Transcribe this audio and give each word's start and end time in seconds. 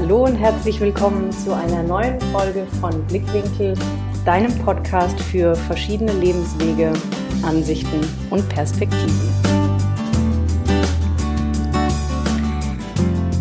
Hallo 0.00 0.26
und 0.26 0.36
herzlich 0.36 0.78
willkommen 0.78 1.32
zu 1.32 1.52
einer 1.52 1.82
neuen 1.82 2.20
Folge 2.30 2.64
von 2.80 3.04
Blickwinkel, 3.08 3.74
deinem 4.24 4.56
Podcast 4.60 5.18
für 5.20 5.56
verschiedene 5.56 6.12
Lebenswege, 6.12 6.92
Ansichten 7.42 8.00
und 8.30 8.48
Perspektiven. 8.48 9.28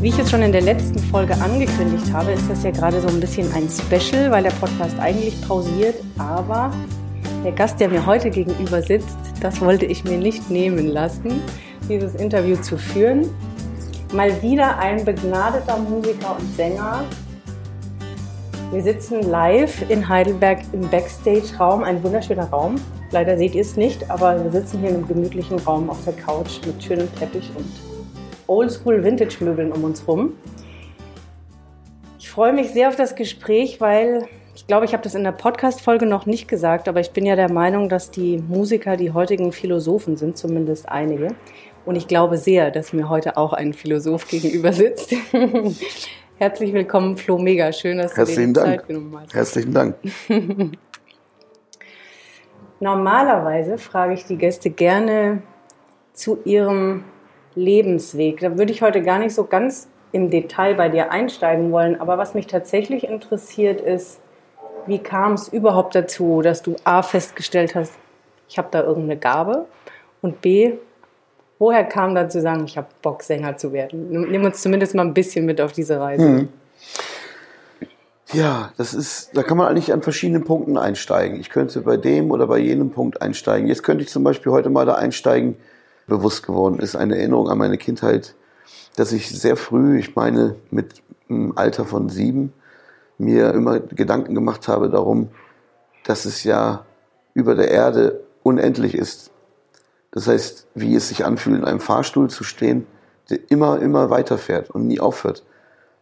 Wie 0.01 0.07
ich 0.07 0.17
es 0.17 0.31
schon 0.31 0.41
in 0.41 0.51
der 0.51 0.61
letzten 0.61 0.97
Folge 0.97 1.35
angekündigt 1.35 2.11
habe, 2.11 2.31
ist 2.31 2.49
das 2.49 2.63
ja 2.63 2.71
gerade 2.71 3.01
so 3.01 3.07
ein 3.07 3.19
bisschen 3.19 3.53
ein 3.53 3.69
Special, 3.69 4.31
weil 4.31 4.41
der 4.41 4.51
Podcast 4.51 4.97
eigentlich 4.97 5.39
pausiert, 5.47 5.97
aber 6.17 6.71
der 7.43 7.51
Gast, 7.51 7.79
der 7.79 7.89
mir 7.89 8.03
heute 8.03 8.31
gegenüber 8.31 8.81
sitzt, 8.81 9.17
das 9.41 9.61
wollte 9.61 9.85
ich 9.85 10.03
mir 10.05 10.17
nicht 10.17 10.49
nehmen 10.49 10.87
lassen, 10.87 11.39
dieses 11.87 12.15
Interview 12.15 12.55
zu 12.57 12.79
führen. 12.79 13.29
Mal 14.13 14.41
wieder 14.41 14.77
ein 14.79 15.03
begnadeter 15.03 15.77
Musiker 15.77 16.37
und 16.39 16.55
Sänger. 16.55 17.03
Wir 18.71 18.81
sitzen 18.81 19.21
live 19.21 19.89
in 19.89 20.07
Heidelberg 20.07 20.59
im 20.71 20.89
Backstage-Raum, 20.89 21.83
ein 21.83 22.01
wunderschöner 22.01 22.49
Raum. 22.49 22.75
Leider 23.11 23.37
seht 23.37 23.53
ihr 23.53 23.61
es 23.61 23.75
nicht, 23.75 24.09
aber 24.09 24.41
wir 24.41 24.51
sitzen 24.51 24.79
hier 24.79 24.89
in 24.89 24.95
einem 24.95 25.07
gemütlichen 25.07 25.59
Raum 25.59 25.89
auf 25.89 26.01
der 26.05 26.13
Couch 26.13 26.65
mit 26.65 26.81
schönem 26.81 27.13
Teppich 27.15 27.51
und 27.57 27.65
Oldschool-Vintage-Möbeln 28.47 29.73
um 29.73 29.83
uns 29.83 30.07
rum. 30.07 30.33
Ich 32.17 32.29
freue 32.29 32.53
mich 32.53 32.71
sehr 32.71 32.87
auf 32.87 32.95
das 32.95 33.13
Gespräch, 33.13 33.81
weil 33.81 34.25
ich 34.55 34.67
glaube, 34.67 34.85
ich 34.85 34.93
habe 34.93 35.03
das 35.03 35.15
in 35.15 35.25
der 35.25 35.33
Podcast-Folge 35.33 36.05
noch 36.05 36.25
nicht 36.25 36.47
gesagt, 36.47 36.87
aber 36.87 37.01
ich 37.01 37.11
bin 37.11 37.25
ja 37.25 37.35
der 37.35 37.51
Meinung, 37.51 37.89
dass 37.89 38.09
die 38.09 38.37
Musiker 38.37 38.95
die 38.95 39.11
heutigen 39.11 39.51
Philosophen 39.51 40.15
sind, 40.15 40.37
zumindest 40.37 40.87
einige. 40.87 41.35
Und 41.87 41.95
ich 41.95 42.09
glaube 42.09 42.35
sehr, 42.35 42.69
dass 42.69 42.91
mir 42.91 43.07
heute 43.07 43.37
auch 43.37 43.53
ein 43.53 43.71
Philosoph 43.71 44.27
gegenüber 44.27 44.73
sitzt. 44.73 45.15
Herzlich 46.37 46.73
willkommen, 46.73 47.15
Flo 47.15 47.37
Mega. 47.37 47.71
Schön, 47.71 47.99
dass 47.99 48.11
du 48.11 48.17
Herzlichen 48.17 48.53
dir 48.53 48.59
die 48.59 48.65
Dank. 48.65 48.79
Zeit 48.81 48.87
genommen 48.87 49.17
hast. 49.17 49.33
Herzlichen 49.33 49.73
Dank. 49.73 49.95
Normalerweise 52.81 53.77
frage 53.77 54.15
ich 54.15 54.25
die 54.25 54.35
Gäste 54.35 54.69
gerne 54.69 55.43
zu 56.11 56.39
ihrem 56.43 57.05
Lebensweg. 57.55 58.41
Da 58.41 58.57
würde 58.57 58.73
ich 58.73 58.81
heute 58.81 59.01
gar 59.01 59.19
nicht 59.19 59.33
so 59.33 59.45
ganz 59.45 59.87
im 60.11 60.29
Detail 60.29 60.75
bei 60.75 60.89
dir 60.89 61.09
einsteigen 61.13 61.71
wollen. 61.71 62.01
Aber 62.01 62.17
was 62.17 62.33
mich 62.33 62.47
tatsächlich 62.47 63.05
interessiert 63.05 63.79
ist, 63.79 64.19
wie 64.87 64.99
kam 64.99 65.35
es 65.35 65.47
überhaupt 65.47 65.95
dazu, 65.95 66.41
dass 66.41 66.61
du 66.61 66.75
A 66.83 67.01
festgestellt 67.01 67.75
hast, 67.75 67.93
ich 68.49 68.57
habe 68.57 68.67
da 68.71 68.83
irgendeine 68.83 69.17
Gabe 69.17 69.67
und 70.21 70.41
B, 70.41 70.73
Woher 71.59 71.83
kam 71.83 72.13
dann 72.13 72.29
zu 72.29 72.41
sagen, 72.41 72.65
ich 72.65 72.77
habe 72.77 72.87
Bock, 73.01 73.23
Sänger 73.23 73.57
zu 73.57 73.73
werden? 73.73 74.09
Nimm 74.09 74.43
uns 74.43 74.61
zumindest 74.61 74.93
mal 74.93 75.03
ein 75.03 75.13
bisschen 75.13 75.45
mit 75.45 75.59
auf 75.59 75.71
diese 75.71 75.99
Reise. 75.99 76.23
Hm. 76.23 76.49
Ja, 78.33 78.73
das 78.77 78.93
ist, 78.93 79.35
da 79.35 79.41
kann 79.41 79.57
man 79.57 79.67
eigentlich 79.67 79.93
an 79.93 80.01
verschiedenen 80.01 80.43
Punkten 80.43 80.77
einsteigen. 80.77 81.39
Ich 81.39 81.49
könnte 81.49 81.81
bei 81.81 81.97
dem 81.97 82.29
oder 82.29 82.47
bei 82.47 82.57
jenem 82.57 82.91
Punkt 82.91 83.21
einsteigen. 83.21 83.67
Jetzt 83.67 83.83
könnte 83.83 84.03
ich 84.03 84.09
zum 84.09 84.23
Beispiel 84.23 84.51
heute 84.51 84.69
mal 84.69 84.85
da 84.85 84.95
einsteigen. 84.95 85.55
Bewusst 86.07 86.45
geworden 86.45 86.79
ist 86.79 86.95
eine 86.95 87.17
Erinnerung 87.17 87.49
an 87.49 87.57
meine 87.57 87.77
Kindheit, 87.77 88.35
dass 88.95 89.11
ich 89.11 89.29
sehr 89.29 89.55
früh, 89.55 89.97
ich 89.97 90.15
meine 90.15 90.55
mit 90.71 91.01
einem 91.29 91.53
Alter 91.57 91.85
von 91.85 92.09
sieben, 92.09 92.53
mir 93.17 93.53
immer 93.53 93.79
Gedanken 93.79 94.35
gemacht 94.35 94.67
habe 94.67 94.89
darum, 94.89 95.29
dass 96.05 96.25
es 96.25 96.43
ja 96.43 96.85
über 97.33 97.55
der 97.55 97.69
Erde 97.71 98.21
unendlich 98.43 98.93
ist 98.93 99.31
das 100.17 100.27
heißt, 100.27 100.65
wie 100.73 100.95
es 100.95 101.09
sich 101.09 101.25
anfühlt, 101.25 101.59
in 101.59 101.63
einem 101.63 101.79
Fahrstuhl 101.79 102.27
zu 102.27 102.43
stehen, 102.43 102.87
der 103.29 103.37
immer, 103.51 103.79
immer 103.79 104.09
weiterfährt 104.09 104.71
und 104.71 104.87
nie 104.87 104.99
aufhört. 104.99 105.43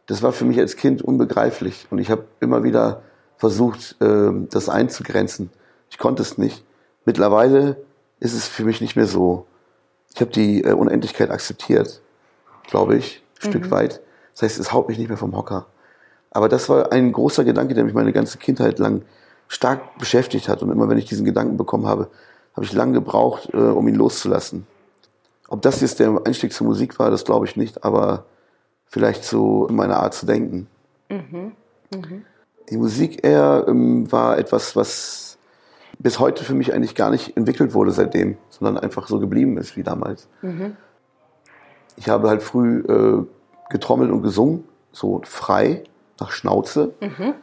Das 0.06 0.24
war 0.24 0.32
für 0.32 0.46
mich 0.46 0.58
als 0.58 0.78
Kind 0.78 1.02
unbegreiflich 1.02 1.86
und 1.90 2.00
ich 2.00 2.10
habe 2.10 2.24
immer 2.40 2.64
wieder 2.64 3.02
versucht, 3.36 3.98
ähm, 4.00 4.48
das 4.50 4.70
einzugrenzen. 4.70 5.50
Ich 5.90 5.98
konnte 5.98 6.22
es 6.22 6.38
nicht. 6.38 6.64
Mittlerweile 7.04 7.76
ist 8.22 8.34
es 8.34 8.48
für 8.48 8.64
mich 8.64 8.80
nicht 8.80 8.96
mehr 8.96 9.08
so. 9.08 9.48
Ich 10.14 10.22
habe 10.22 10.32
die 10.32 10.64
äh, 10.64 10.72
Unendlichkeit 10.72 11.30
akzeptiert, 11.30 12.00
glaube 12.70 12.96
ich, 12.96 13.22
ein 13.42 13.48
mhm. 13.48 13.52
Stück 13.52 13.70
weit. 13.70 14.00
Das 14.32 14.44
heißt, 14.44 14.60
es 14.60 14.72
haut 14.72 14.88
mich 14.88 14.98
nicht 14.98 15.10
mehr 15.10 15.18
vom 15.18 15.36
Hocker. 15.36 15.66
Aber 16.32 16.48
das 16.48 16.70
war 16.70 16.94
ein 16.94 17.12
großer 17.12 17.44
Gedanke, 17.44 17.74
der 17.74 17.84
mich 17.84 17.94
meine 17.94 18.14
ganze 18.14 18.38
Kindheit 18.38 18.80
lang 18.80 19.02
stark 19.50 19.98
beschäftigt 19.98 20.48
hat. 20.48 20.64
Und 20.64 20.72
immer 20.72 20.88
wenn 20.88 20.98
ich 20.98 21.06
diesen 21.06 21.26
Gedanken 21.26 21.58
bekommen 21.58 21.86
habe, 21.86 22.08
habe 22.56 22.66
ich 22.66 22.74
lange 22.74 22.94
gebraucht, 22.94 23.50
äh, 23.54 23.58
um 23.58 23.88
ihn 23.88 23.96
loszulassen. 23.96 24.66
Ob 25.48 25.62
das 25.62 25.82
jetzt 25.82 26.00
der 26.00 26.22
Einstieg 26.26 26.54
zur 26.54 26.68
Musik 26.68 26.98
war, 26.98 27.12
das 27.12 27.26
glaube 27.26 27.46
ich 27.46 27.56
nicht, 27.56 27.84
aber 27.84 28.26
vielleicht 28.86 29.24
so 29.24 29.68
meine 29.70 29.98
Art 29.98 30.14
zu 30.14 30.26
denken. 30.26 30.68
Mhm. 31.10 31.52
Mhm. 31.94 32.26
Die 32.70 32.78
Musik 32.78 33.24
eher 33.24 33.66
ähm, 33.68 34.12
war 34.12 34.38
etwas, 34.38 34.76
was 34.76 35.38
bis 36.00 36.20
heute 36.20 36.44
für 36.44 36.56
mich 36.56 36.74
eigentlich 36.74 36.96
gar 36.96 37.12
nicht 37.12 37.38
entwickelt 37.38 37.74
wurde 37.74 37.92
seitdem, 37.92 38.38
sondern 38.50 38.78
einfach 38.78 39.08
so 39.08 39.20
geblieben 39.20 39.58
ist 39.58 39.78
wie 39.78 39.84
damals. 39.84 40.28
Mhm. 40.42 40.76
Ich 41.98 42.10
habe 42.10 42.28
halt 42.28 42.42
früh 42.42 42.80
äh, 42.80 43.24
getrommelt 43.70 44.12
und 44.12 44.22
gesungen, 44.22 44.64
so 44.92 45.22
frei, 45.26 45.84
nach 46.20 46.32
Schnauze 46.32 46.94
mhm. 47.02 47.34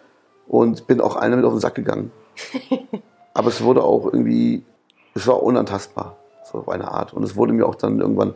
und 0.47 0.87
bin 0.87 1.01
auch 1.01 1.17
einer 1.17 1.37
mit 1.37 1.45
auf 1.45 1.53
den 1.53 1.61
Sack 1.61 1.75
gegangen. 1.75 2.11
Aber 3.35 3.49
es 3.49 3.63
wurde 3.63 3.83
auch 3.83 4.07
irgendwie 4.07 4.65
es 5.15 5.27
war 5.27 5.43
unantastbar, 5.43 6.17
so 6.51 6.59
auf 6.59 6.69
eine 6.69 6.89
Art. 6.89 7.13
Und 7.13 7.23
es 7.23 7.37
wurde 7.37 7.53
mir 7.53 7.67
auch 7.67 7.75
dann 7.75 8.01
irgendwann 8.01 8.35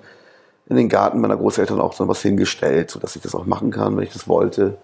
in 0.68 0.76
den 0.76 0.88
Garten 0.88 1.20
meiner 1.20 1.36
Großeltern 1.36 1.80
auch 1.80 1.92
so 1.92 2.08
was 2.08 2.22
hingestellt, 2.22 2.90
sodass 2.90 3.16
ich 3.16 3.22
das 3.22 3.34
auch 3.34 3.46
machen 3.46 3.70
kann, 3.70 3.96
wenn 3.96 4.04
ich 4.04 4.12
das 4.12 4.28
wollte. 4.28 4.76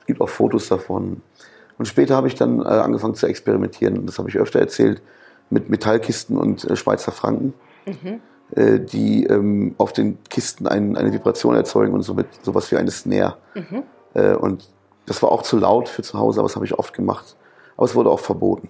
Es 0.00 0.06
gibt 0.06 0.20
auch 0.20 0.28
Fotos 0.28 0.68
davon. 0.68 1.22
Und 1.78 1.86
später 1.86 2.16
habe 2.16 2.26
ich 2.26 2.34
dann 2.34 2.60
äh, 2.60 2.64
angefangen 2.64 3.14
zu 3.14 3.26
experimentieren. 3.26 3.98
Und 3.98 4.06
das 4.06 4.18
habe 4.18 4.28
ich 4.28 4.36
öfter 4.36 4.60
erzählt 4.60 5.02
mit 5.48 5.70
Metallkisten 5.70 6.36
und 6.36 6.64
äh, 6.64 6.76
Schweizer 6.76 7.12
Franken, 7.12 7.54
mhm. 7.86 8.20
äh, 8.54 8.80
die 8.80 9.24
ähm, 9.24 9.74
auf 9.78 9.92
den 9.92 10.18
Kisten 10.28 10.66
ein, 10.66 10.96
eine 10.96 11.12
Vibration 11.12 11.54
erzeugen 11.54 11.94
und 11.94 12.02
somit 12.02 12.26
sowas 12.42 12.70
wie 12.70 12.76
eine 12.76 12.90
Snare. 12.90 13.36
Mhm. 13.54 13.82
Äh, 14.14 14.34
und 14.34 14.68
das 15.06 15.22
war 15.22 15.32
auch 15.32 15.42
zu 15.42 15.58
laut 15.58 15.88
für 15.88 16.02
zu 16.02 16.18
Hause, 16.18 16.40
aber 16.40 16.48
das 16.48 16.56
habe 16.56 16.66
ich 16.66 16.78
oft 16.78 16.92
gemacht. 16.92 17.36
Aber 17.76 17.86
es 17.86 17.94
wurde 17.94 18.10
auch 18.10 18.20
verboten. 18.20 18.68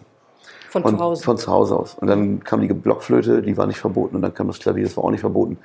Von 0.70 0.84
zu 0.84 0.98
Hause? 0.98 1.25
Von 1.25 1.36
zu 1.36 1.50
Hause 1.50 1.76
aus. 1.76 1.97
Und 2.00 2.06
dann 2.06 2.44
kam 2.44 2.60
die 2.60 2.72
Blockflöte, 2.72 3.42
die 3.42 3.56
war 3.56 3.66
nicht 3.66 3.78
verboten. 3.78 4.16
Und 4.16 4.22
dann 4.22 4.32
kam 4.32 4.47
das 4.47 4.60
Klavier, 4.60 4.84
das 4.84 4.97
war 4.97 5.04
auch 5.04 5.10
nicht 5.10 5.20
verboten. 5.20 5.58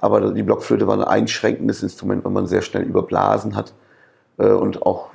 Aber 0.00 0.32
die 0.32 0.42
Blockflöte 0.42 0.86
war 0.86 0.94
ein 0.94 1.04
einschränkendes 1.04 1.82
Instrument, 1.82 2.24
weil 2.24 2.32
man 2.32 2.46
sehr 2.46 2.62
schnell 2.62 2.82
überblasen 2.82 3.54
hat 3.54 3.74
äh, 4.38 4.48
und 4.48 4.82
auch 4.82 5.10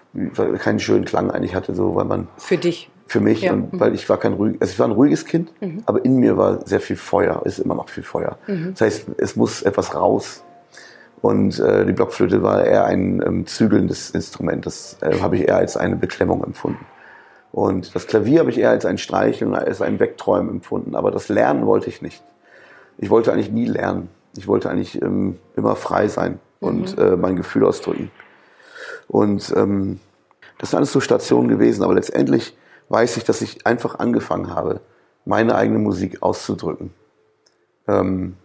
keinen 0.59 0.79
schönen 0.79 1.05
Klang 1.05 1.31
eigentlich 1.31 1.55
hatte, 1.55 1.73
so 1.73 1.95
weil 1.95 2.05
man 2.05 2.27
für 2.37 2.57
dich, 2.57 2.91
für 3.07 3.21
mich 3.21 3.43
ja. 3.43 3.53
und 3.53 3.73
mhm. 3.73 3.79
weil 3.79 3.95
ich 3.95 4.09
war 4.09 4.17
kein 4.17 4.33
ruhig, 4.33 4.57
also 4.59 4.71
ich 4.71 4.79
war 4.79 4.87
ein 4.87 4.91
ruhiges 4.91 5.25
Kind, 5.25 5.51
mhm. 5.61 5.83
aber 5.85 6.03
in 6.03 6.17
mir 6.17 6.37
war 6.37 6.65
sehr 6.67 6.81
viel 6.81 6.97
Feuer, 6.97 7.41
ist 7.45 7.59
immer 7.59 7.75
noch 7.75 7.89
viel 7.89 8.03
Feuer. 8.03 8.37
Mhm. 8.47 8.71
Das 8.71 8.81
heißt, 8.81 9.05
es 9.17 9.35
muss 9.35 9.61
etwas 9.61 9.95
raus. 9.95 10.43
Und 11.21 11.59
äh, 11.59 11.85
die 11.85 11.93
Blockflöte 11.93 12.41
war 12.41 12.65
eher 12.65 12.85
ein 12.85 13.21
ähm, 13.23 13.45
zügelndes 13.45 14.09
Instrument. 14.09 14.65
Das 14.65 14.97
äh, 15.01 15.19
habe 15.19 15.35
ich 15.35 15.47
eher 15.47 15.57
als 15.57 15.77
eine 15.77 15.95
Beklemmung 15.95 16.43
empfunden. 16.43 16.83
Und 17.51 17.93
das 17.95 18.07
Klavier 18.07 18.39
habe 18.39 18.49
ich 18.49 18.57
eher 18.57 18.69
als 18.69 18.85
ein 18.85 18.97
Streicheln, 18.97 19.53
als 19.53 19.81
ein 19.81 19.99
Wegträumen 19.99 20.49
empfunden. 20.49 20.95
Aber 20.95 21.11
das 21.11 21.29
Lernen 21.29 21.65
wollte 21.65 21.89
ich 21.89 22.01
nicht. 22.01 22.23
Ich 22.97 23.09
wollte 23.09 23.33
eigentlich 23.33 23.51
nie 23.51 23.65
lernen. 23.65 24.09
Ich 24.37 24.47
wollte 24.47 24.69
eigentlich 24.69 25.01
ähm, 25.01 25.37
immer 25.55 25.75
frei 25.75 26.07
sein 26.07 26.39
und 26.59 26.97
mhm. 26.97 27.03
äh, 27.03 27.15
mein 27.17 27.35
Gefühl 27.35 27.65
ausdrücken. 27.65 28.11
Und 29.07 29.53
ähm, 29.57 29.99
das 30.59 30.69
sind 30.69 30.77
alles 30.77 30.93
so 30.93 31.01
Stationen 31.01 31.49
gewesen. 31.49 31.83
Aber 31.83 31.93
letztendlich 31.93 32.55
weiß 32.87 33.17
ich, 33.17 33.25
dass 33.25 33.41
ich 33.41 33.65
einfach 33.65 33.99
angefangen 33.99 34.53
habe, 34.53 34.79
meine 35.25 35.55
eigene 35.55 35.79
Musik 35.79 36.23
auszudrücken. 36.23 36.93
Ähm, 37.87 38.37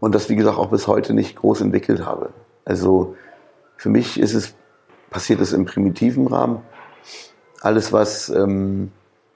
und 0.00 0.14
das, 0.14 0.28
wie 0.28 0.36
gesagt, 0.36 0.58
auch 0.58 0.70
bis 0.70 0.86
heute 0.86 1.14
nicht 1.14 1.36
groß 1.36 1.62
entwickelt 1.62 2.04
habe. 2.04 2.30
Also 2.64 3.16
für 3.76 3.88
mich 3.88 4.20
ist 4.20 4.34
es, 4.34 4.54
passiert 5.10 5.40
es 5.40 5.52
im 5.52 5.64
primitiven 5.64 6.26
Rahmen 6.26 6.60
alles, 7.60 7.92
was 7.92 8.28
ähm, 8.28 8.90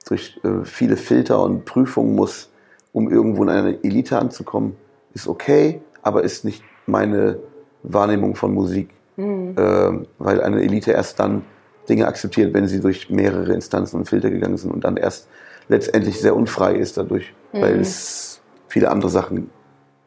durch 0.07 0.39
äh, 0.43 0.65
viele 0.65 0.97
Filter 0.97 1.41
und 1.41 1.65
Prüfungen 1.65 2.15
muss, 2.15 2.49
um 2.91 3.09
irgendwo 3.09 3.43
in 3.43 3.49
eine 3.49 3.83
Elite 3.83 4.17
anzukommen, 4.17 4.75
ist 5.13 5.27
okay, 5.27 5.81
aber 6.01 6.23
ist 6.23 6.45
nicht 6.45 6.63
meine 6.85 7.39
Wahrnehmung 7.83 8.35
von 8.35 8.53
Musik. 8.53 8.89
Mhm. 9.15 9.55
Äh, 9.57 10.05
weil 10.17 10.41
eine 10.41 10.61
Elite 10.61 10.91
erst 10.91 11.19
dann 11.19 11.43
Dinge 11.87 12.07
akzeptiert, 12.07 12.53
wenn 12.53 12.67
sie 12.67 12.79
durch 12.79 13.09
mehrere 13.09 13.53
Instanzen 13.53 13.97
und 13.97 14.09
Filter 14.09 14.29
gegangen 14.29 14.57
sind 14.57 14.71
und 14.71 14.83
dann 14.83 14.97
erst 14.97 15.27
letztendlich 15.67 16.19
sehr 16.19 16.35
unfrei 16.35 16.75
ist 16.75 16.97
dadurch, 16.97 17.33
mhm. 17.51 17.61
weil 17.61 17.79
es 17.79 18.41
viele 18.67 18.89
andere 18.89 19.09
Sachen 19.09 19.49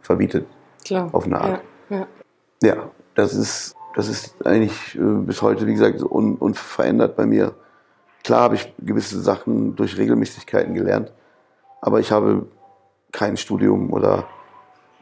verbietet. 0.00 0.46
Klar. 0.84 1.08
Auf 1.12 1.26
eine 1.26 1.40
Art. 1.40 1.62
Ja, 1.90 1.96
ja. 1.96 2.06
ja 2.62 2.90
das 3.14 3.34
ist, 3.34 3.74
das 3.94 4.08
ist 4.08 4.34
eigentlich 4.46 4.94
äh, 4.94 5.00
bis 5.00 5.42
heute, 5.42 5.66
wie 5.66 5.72
gesagt, 5.72 6.02
un, 6.02 6.36
unverändert 6.36 7.16
bei 7.16 7.26
mir. 7.26 7.54
Klar 8.26 8.40
habe 8.40 8.56
ich 8.56 8.74
gewisse 8.80 9.20
Sachen 9.20 9.76
durch 9.76 9.96
Regelmäßigkeiten 9.98 10.74
gelernt, 10.74 11.12
aber 11.80 12.00
ich 12.00 12.10
habe 12.10 12.46
kein 13.12 13.36
Studium 13.36 13.92
oder 13.92 14.24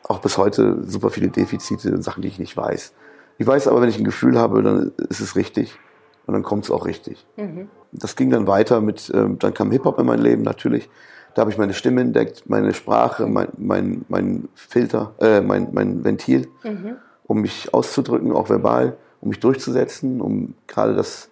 auch 0.02 0.18
bis 0.18 0.36
heute 0.36 0.84
super 0.84 1.08
viele 1.08 1.28
Defizite 1.28 1.90
und 1.90 2.02
Sachen, 2.02 2.20
die 2.20 2.28
ich 2.28 2.38
nicht 2.38 2.54
weiß. 2.54 2.92
Ich 3.38 3.46
weiß 3.46 3.66
aber, 3.68 3.80
wenn 3.80 3.88
ich 3.88 3.96
ein 3.96 4.04
Gefühl 4.04 4.38
habe, 4.38 4.62
dann 4.62 4.92
ist 5.08 5.20
es 5.20 5.36
richtig 5.36 5.78
und 6.26 6.34
dann 6.34 6.42
kommt 6.42 6.64
es 6.64 6.70
auch 6.70 6.84
richtig. 6.84 7.24
Mhm. 7.38 7.70
Das 7.92 8.14
ging 8.14 8.28
dann 8.28 8.46
weiter 8.46 8.82
mit, 8.82 9.10
ähm, 9.14 9.38
dann 9.38 9.54
kam 9.54 9.70
Hip-Hop 9.70 9.98
in 9.98 10.04
mein 10.04 10.20
Leben 10.20 10.42
natürlich. 10.42 10.90
Da 11.32 11.40
habe 11.40 11.50
ich 11.50 11.56
meine 11.56 11.72
Stimme 11.72 12.02
entdeckt, 12.02 12.42
meine 12.46 12.74
Sprache, 12.74 13.26
mein, 13.26 13.48
mein, 13.56 14.04
mein 14.10 14.48
Filter, 14.54 15.14
äh, 15.18 15.40
mein, 15.40 15.68
mein 15.72 16.04
Ventil, 16.04 16.46
Mhm. 16.62 16.96
um 17.26 17.40
mich 17.40 17.72
auszudrücken, 17.72 18.32
auch 18.32 18.50
verbal, 18.50 18.98
um 19.22 19.30
mich 19.30 19.40
durchzusetzen, 19.40 20.20
um 20.20 20.52
gerade 20.66 20.94
das 20.94 21.30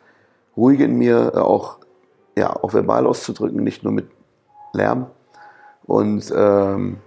Ruhige 0.57 0.85
in 0.85 0.97
mir 0.97 1.33
äh, 1.35 1.39
auch, 1.39 1.82
ja, 2.37 2.55
auch 2.55 2.73
verbal 2.73 3.07
auszudrücken, 3.07 3.63
nicht 3.63 3.83
nur 3.83 3.93
mit 3.93 4.11
Lärm. 4.73 5.07
Und 5.85 6.33
ähm, 6.35 6.99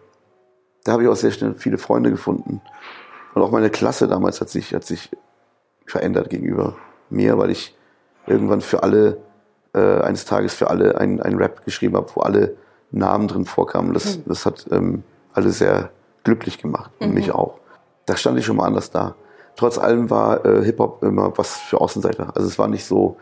da 0.83 0.91
habe 0.91 1.03
ich 1.03 1.09
auch 1.09 1.15
sehr 1.15 1.31
schnell 1.31 1.55
viele 1.55 1.77
Freunde 1.77 2.11
gefunden. 2.11 2.61
Und 3.33 3.41
auch 3.41 3.51
meine 3.51 3.69
Klasse 3.69 4.07
damals 4.07 4.41
hat 4.41 4.49
sich, 4.49 4.73
hat 4.73 4.85
sich 4.85 5.09
verändert 5.85 6.29
gegenüber 6.29 6.75
mir, 7.09 7.37
weil 7.37 7.49
ich 7.49 7.75
irgendwann 8.27 8.61
für 8.61 8.83
alle, 8.83 9.17
äh, 9.73 10.01
eines 10.01 10.25
Tages 10.25 10.53
für 10.53 10.69
alle 10.69 10.97
ein, 10.99 11.21
ein 11.21 11.35
Rap 11.35 11.65
geschrieben 11.65 11.95
habe, 11.95 12.09
wo 12.13 12.21
alle 12.21 12.55
Namen 12.91 13.27
drin 13.27 13.45
vorkamen. 13.45 13.93
Das, 13.93 14.19
das 14.25 14.45
hat 14.45 14.65
ähm, 14.71 15.03
alle 15.33 15.51
sehr 15.51 15.89
glücklich 16.23 16.59
gemacht 16.59 16.91
und 16.99 17.13
mich 17.13 17.31
auch. 17.31 17.59
Da 18.05 18.15
stand 18.15 18.37
ich 18.37 18.45
schon 18.45 18.57
mal 18.57 18.65
anders 18.65 18.91
da. 18.91 19.15
Trotz 19.55 19.77
allem 19.77 20.09
war 20.09 20.45
äh, 20.45 20.63
Hip-Hop 20.63 21.03
immer 21.03 21.37
was 21.37 21.57
für 21.57 21.79
Außenseiter. 21.79 22.35
Also 22.35 22.47
es 22.47 22.59
war 22.59 22.67
nicht 22.67 22.85
so, 22.85 23.17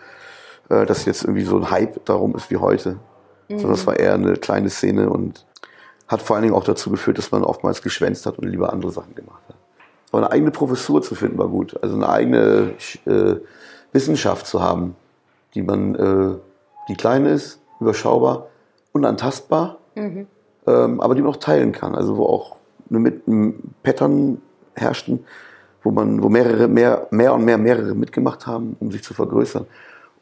äh, 0.69 0.85
dass 0.85 1.05
jetzt 1.05 1.23
irgendwie 1.23 1.43
so 1.43 1.57
ein 1.57 1.71
Hype 1.71 2.05
darum 2.05 2.35
ist 2.35 2.49
wie 2.51 2.57
heute, 2.57 2.97
sondern 3.49 3.73
es 3.73 3.85
war 3.85 3.99
eher 3.99 4.13
eine 4.13 4.33
kleine 4.33 4.69
Szene 4.69 5.09
und 5.09 5.45
hat 6.07 6.21
vor 6.21 6.35
allen 6.35 6.43
Dingen 6.43 6.55
auch 6.55 6.63
dazu 6.63 6.89
geführt, 6.89 7.17
dass 7.17 7.31
man 7.31 7.43
oftmals 7.43 7.81
geschwänzt 7.81 8.25
hat 8.25 8.37
und 8.39 8.47
lieber 8.47 8.71
andere 8.71 8.91
Sachen 8.91 9.15
gemacht 9.15 9.41
hat. 9.47 9.55
Aber 10.11 10.23
eine 10.23 10.31
eigene 10.31 10.51
Professur 10.51 11.01
zu 11.01 11.15
finden 11.15 11.37
war 11.37 11.47
gut. 11.47 11.75
Also 11.81 11.95
eine 11.95 12.07
eigene 12.07 12.73
äh, 13.05 13.35
Wissenschaft 13.91 14.45
zu 14.45 14.61
haben, 14.61 14.95
die 15.55 15.61
man, 15.61 15.95
äh, 15.95 16.37
die 16.87 16.95
klein 16.95 17.25
ist, 17.25 17.59
überschaubar, 17.79 18.47
unantastbar, 18.91 19.79
ähm, 20.67 21.01
aber 21.01 21.15
die 21.15 21.21
man 21.21 21.31
auch 21.31 21.37
teilen 21.37 21.71
kann. 21.71 21.95
Also 21.95 22.17
wo 22.17 22.25
auch 22.25 22.57
eine 22.89 22.99
mit 22.99 23.27
ein 23.27 23.73
Pattern 23.81 24.41
herrschten, 24.75 25.25
wo 25.81 25.91
man, 25.91 26.21
wo 26.21 26.29
mehrere, 26.29 26.67
mehr, 26.67 27.07
mehr 27.11 27.33
und 27.33 27.43
mehr 27.43 27.57
mehrere 27.57 27.95
mitgemacht 27.95 28.45
haben, 28.47 28.75
um 28.79 28.91
sich 28.91 29.03
zu 29.03 29.13
vergrößern, 29.13 29.65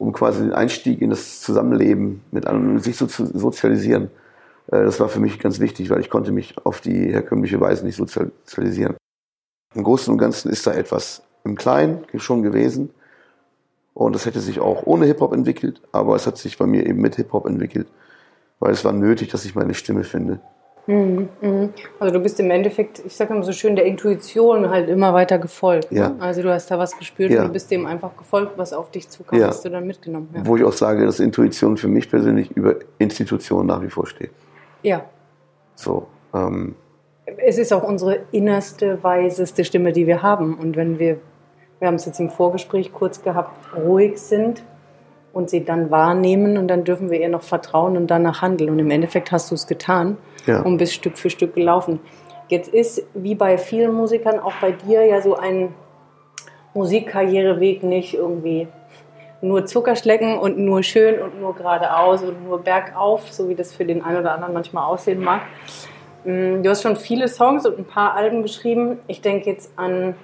um 0.02 0.12
quasi 0.12 0.42
den 0.42 0.52
Einstieg 0.52 1.00
in 1.00 1.10
das 1.10 1.40
Zusammenleben 1.40 2.22
mit 2.32 2.48
anderen, 2.48 2.80
sich 2.80 2.96
so 2.96 3.06
zu 3.06 3.24
sozialisieren. 3.24 4.10
Äh, 4.66 4.82
das 4.82 4.98
war 4.98 5.08
für 5.08 5.20
mich 5.20 5.38
ganz 5.38 5.60
wichtig, 5.60 5.90
weil 5.90 6.00
ich 6.00 6.10
konnte 6.10 6.32
mich 6.32 6.56
auf 6.66 6.80
die 6.80 7.12
herkömmliche 7.12 7.60
Weise 7.60 7.86
nicht 7.86 7.94
sozialisieren. 7.94 8.96
Im 9.76 9.84
Großen 9.84 10.12
und 10.12 10.18
Ganzen 10.18 10.50
ist 10.50 10.66
da 10.66 10.72
etwas 10.72 11.22
im 11.44 11.54
Kleinen 11.54 12.04
schon 12.16 12.42
gewesen. 12.42 12.90
Und 13.94 14.16
das 14.16 14.26
hätte 14.26 14.40
sich 14.40 14.58
auch 14.58 14.86
ohne 14.86 15.06
Hip-Hop 15.06 15.32
entwickelt, 15.32 15.80
aber 15.92 16.16
es 16.16 16.26
hat 16.26 16.36
sich 16.36 16.58
bei 16.58 16.66
mir 16.66 16.84
eben 16.84 17.00
mit 17.00 17.14
Hip-Hop 17.14 17.46
entwickelt, 17.46 17.86
weil 18.58 18.72
es 18.72 18.84
war 18.84 18.92
nötig, 18.92 19.28
dass 19.28 19.44
ich 19.44 19.54
meine 19.54 19.74
Stimme 19.74 20.02
finde. 20.02 20.40
Also 20.88 22.12
du 22.12 22.20
bist 22.20 22.40
im 22.40 22.50
Endeffekt, 22.50 23.02
ich 23.06 23.14
sage 23.14 23.32
immer 23.32 23.44
so 23.44 23.52
schön, 23.52 23.76
der 23.76 23.84
Intuition 23.84 24.68
halt 24.68 24.88
immer 24.88 25.14
weiter 25.14 25.38
gefolgt. 25.38 25.92
Ja. 25.92 26.08
Ne? 26.08 26.16
Also 26.20 26.42
du 26.42 26.52
hast 26.52 26.70
da 26.70 26.78
was 26.78 26.98
gespürt 26.98 27.30
Ja. 27.30 27.42
und 27.42 27.48
du 27.48 27.52
bist 27.52 27.70
dem 27.70 27.86
einfach 27.86 28.16
gefolgt, 28.16 28.52
was 28.58 28.72
auf 28.72 28.90
dich 28.90 29.08
zukam, 29.08 29.38
Ja. 29.38 29.46
hast 29.48 29.64
du 29.64 29.68
dann 29.70 29.86
mitgenommen. 29.86 30.28
Ja. 30.34 30.44
Wo 30.44 30.56
ich 30.56 30.64
auch 30.64 30.72
sage, 30.72 31.04
dass 31.06 31.20
Intuition 31.20 31.76
für 31.76 31.88
mich 31.88 32.10
persönlich 32.10 32.50
über 32.56 32.76
Institutionen 32.98 33.68
nach 33.68 33.80
wie 33.82 33.90
vor 33.90 34.06
steht. 34.06 34.30
ja. 34.82 35.04
So, 35.74 36.06
ähm, 36.34 36.74
Es 37.38 37.56
ist 37.58 37.72
auch 37.72 37.82
unsere 37.84 38.20
innerste, 38.32 39.02
weiseste 39.02 39.64
Stimme, 39.64 39.92
die 39.92 40.06
wir 40.06 40.22
haben. 40.22 40.54
Und 40.58 40.76
wenn 40.76 40.98
wir, 40.98 41.18
wir 41.78 41.88
haben 41.88 41.94
es 41.94 42.04
jetzt 42.04 42.18
im 42.20 42.28
Vorgespräch 42.30 42.92
kurz 42.92 43.22
gehabt, 43.22 43.56
ruhig 43.76 44.18
sind 44.20 44.62
und 45.32 45.48
sie 45.50 45.64
dann 45.64 45.90
wahrnehmen 45.90 46.58
und 46.58 46.68
dann 46.68 46.84
dürfen 46.84 47.10
wir 47.10 47.20
ihr 47.20 47.28
noch 47.28 47.42
vertrauen 47.42 47.96
und 47.96 48.06
danach 48.08 48.42
handeln. 48.42 48.70
Und 48.70 48.78
im 48.78 48.90
Endeffekt 48.90 49.32
hast 49.32 49.50
du 49.50 49.54
es 49.54 49.66
getan 49.66 50.16
Ja. 50.46 50.60
und 50.62 50.76
bist 50.78 50.94
Stück 50.94 51.16
für 51.18 51.30
Stück 51.30 51.54
gelaufen. 51.54 52.00
Jetzt 52.48 52.68
ist, 52.72 53.02
wie 53.14 53.34
bei 53.34 53.56
vielen 53.56 53.92
Musikern, 53.94 54.38
auch 54.38 54.52
bei 54.60 54.72
dir 54.72 55.04
ja 55.06 55.22
so 55.22 55.36
ein 55.36 55.74
Musikkarriereweg 56.74 57.82
nicht 57.82 58.14
irgendwie 58.14 58.68
nur 59.40 59.66
Zuckerschlecken 59.66 60.38
und 60.38 60.58
nur 60.58 60.82
schön 60.82 61.20
und 61.20 61.40
nur 61.40 61.54
geradeaus 61.54 62.22
und 62.22 62.44
nur 62.44 62.60
bergauf, 62.62 63.32
so 63.32 63.48
wie 63.48 63.54
das 63.54 63.74
für 63.74 63.84
den 63.84 64.02
einen 64.04 64.18
oder 64.18 64.32
anderen 64.34 64.54
manchmal 64.54 64.84
aussehen 64.84 65.22
mag. 65.22 65.42
Mm, 66.24 66.62
Du 66.62 66.70
hast 66.70 66.82
schon 66.82 66.96
viele 66.96 67.28
Songs 67.28 67.66
und 67.66 67.78
ein 67.78 67.84
paar 67.84 68.14
Alben 68.14 68.42
geschrieben. 68.42 69.00
Ich 69.08 69.20
denke 69.20 69.50
jetzt 69.50 69.72
an 69.76 70.14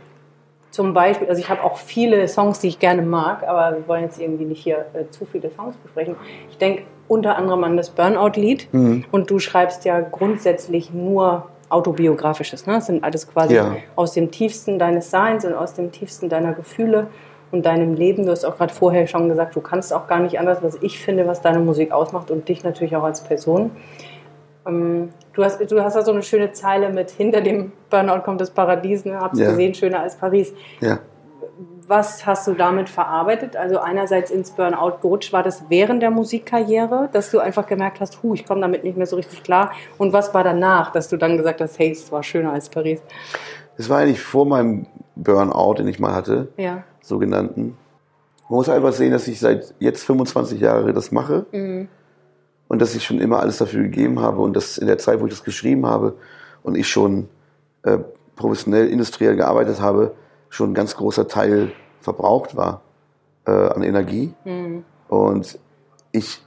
zum 0.71 0.93
Beispiel, 0.95 1.29
also 1.29 1.41
ich 1.41 1.49
habe 1.49 1.63
auch 1.65 1.79
viele 1.79 2.29
Songs, 2.29 2.59
die 2.61 2.69
ich 2.69 2.79
gerne 2.79 3.03
mag, 3.03 3.43
aber 3.47 3.77
wir 3.79 3.89
wollen 3.89 4.03
jetzt 4.03 4.21
irgendwie 4.21 4.45
nicht 4.45 4.63
hier 4.63 4.85
äh, 4.95 5.09
zu 5.11 5.25
viele 5.25 5.51
Songs 5.51 5.77
besprechen. 5.77 6.15
Ich 6.51 6.59
denke 6.59 6.83
unter 7.09 7.37
anderem 7.37 7.65
an 7.65 7.77
das 7.77 7.89
Burnout-Lied 7.91 8.69
und 9.11 9.31
du 9.31 9.39
schreibst 9.39 9.85
ja 9.87 10.01
grundsätzlich 10.01 10.93
nur 10.93 11.47
autobiografisches. 11.71 12.67
Ne? 12.67 12.75
Das 12.75 12.87
sind 12.87 13.03
alles 13.03 13.27
quasi 13.31 13.55
Ja. 13.55 13.77
aus 13.97 14.13
dem 14.13 14.31
tiefsten 14.31 14.79
deines 14.79 15.11
Seins 15.11 15.45
und 15.45 15.55
aus 15.55 15.75
dem 15.75 15.91
tiefsten 15.91 16.29
deiner 16.29 16.53
Gefühle 16.53 17.07
und 17.51 17.65
deinem 17.65 17.95
Leben. 17.95 18.27
Du 18.27 18.31
hast 18.31 18.45
auch 18.45 18.57
gerade 18.59 18.75
vorher 18.75 19.07
schon 19.07 19.29
gesagt, 19.29 19.57
du 19.57 19.61
kannst 19.63 19.93
auch 19.95 20.07
gar 20.07 20.21
nicht 20.21 20.39
anders, 20.39 20.63
was 20.63 20.77
ich 20.83 20.99
finde, 20.99 21.27
was 21.27 21.41
deine 21.41 21.61
Musik 21.61 21.93
ausmacht 21.93 22.31
und 22.31 22.49
dich 22.49 22.63
natürlich 22.63 22.95
auch 22.95 23.05
als 23.05 23.23
Person. 23.23 23.71
Ähm, 24.69 25.11
Du 25.35 25.45
hast, 25.45 25.61
du 25.71 25.85
hast 25.85 25.95
da 25.95 26.03
so 26.03 26.11
eine 26.11 26.23
schöne 26.25 26.51
Zeile 26.51 26.91
mit 26.91 27.11
hinter 27.11 27.41
dem 27.41 27.71
Burnout 27.91 28.23
kommt 28.25 28.41
das 28.41 28.51
Paradies, 28.51 29.05
ne? 29.05 29.21
hab's 29.21 29.39
Ja. 29.39 29.51
gesehen, 29.51 29.73
schöner 29.73 30.01
als 30.01 30.17
Paris. 30.17 30.53
ja. 30.81 30.99
Was 31.87 32.27
hast 32.27 32.47
du 32.47 32.53
damit 32.55 32.89
verarbeitet? 32.91 33.57
Also 33.57 33.79
einerseits 33.79 34.31
ins 34.31 34.51
Burnout 34.51 34.99
gerutscht, 35.01 35.33
war 35.33 35.43
das 35.43 35.65
während 35.71 36.03
der 36.03 36.11
Musikkarriere, 36.11 37.09
dass 37.13 37.31
du 37.31 37.39
einfach 37.39 37.67
gemerkt 37.67 38.01
hast, 38.01 38.23
hu, 38.23 38.35
ich 38.35 38.45
komme 38.45 38.61
damit 38.61 38.85
nicht 38.85 38.99
mehr 38.99 39.07
so 39.07 39.17
richtig 39.17 39.43
klar. 39.43 39.71
Und 39.97 40.13
was 40.13 40.35
war 40.35 40.45
danach, 40.45 40.93
dass 40.93 41.09
du 41.09 41.17
dann 41.17 41.39
gesagt 41.39 41.63
hast, 41.63 41.79
hey, 41.79 41.93
es 41.93 42.13
war 42.13 42.23
schöner 42.23 42.53
als 42.53 42.69
Paris? 42.69 43.01
Das 43.79 43.89
war 43.89 44.01
eigentlich 44.01 44.21
vor 44.21 44.45
meinem 44.45 44.87
Burnout, 45.17 45.75
den 45.79 45.89
ich 45.89 45.99
mal 45.99 46.15
hatte, 46.15 46.49
Ja. 46.59 46.83
sogenannten. 47.01 47.79
Man 48.51 48.57
muss 48.59 48.69
einfach 48.69 48.93
sehen, 48.93 49.13
dass 49.13 49.27
ich 49.29 49.41
seit 49.41 49.73
jetzt 49.79 50.05
25 50.05 50.61
Jahre 50.61 50.93
das 50.93 51.11
mache 51.11 51.47
und 52.69 52.81
dass 52.81 52.95
ich 52.95 53.05
schon 53.05 53.21
immer 53.21 53.41
alles 53.41 53.59
dafür 53.59 53.83
gegeben 53.83 54.21
habe 54.21 54.41
und 54.41 54.55
dass 54.55 54.79
in 54.79 54.87
der 54.87 54.99
Zeit, 54.99 55.21
wo 55.21 55.27
ich 55.27 55.33
das 55.33 55.45
geschrieben 55.45 55.87
habe 55.87 56.17
und 56.63 56.77
ich 56.77 56.89
schon 56.89 57.29
äh, 57.83 57.99
professionell, 58.37 58.89
industriell 58.89 59.37
gearbeitet 59.37 59.81
habe, 59.81 60.15
schon 60.49 60.71
ein 60.71 60.75
ganz 60.75 60.97
großer 60.97 61.29
Teil 61.29 61.73
verbraucht 62.01 62.57
war 62.57 62.83
äh, 63.47 63.51
an 63.51 63.83
Energie 63.83 64.33
und 65.09 65.59
ich 66.13 66.43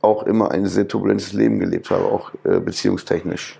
auch 0.00 0.22
immer 0.24 0.50
ein 0.50 0.66
sehr 0.66 0.86
turbulentes 0.86 1.32
Leben 1.32 1.58
gelebt 1.58 1.90
habe, 1.90 2.04
auch 2.04 2.32
äh, 2.44 2.60
beziehungstechnisch. 2.60 3.58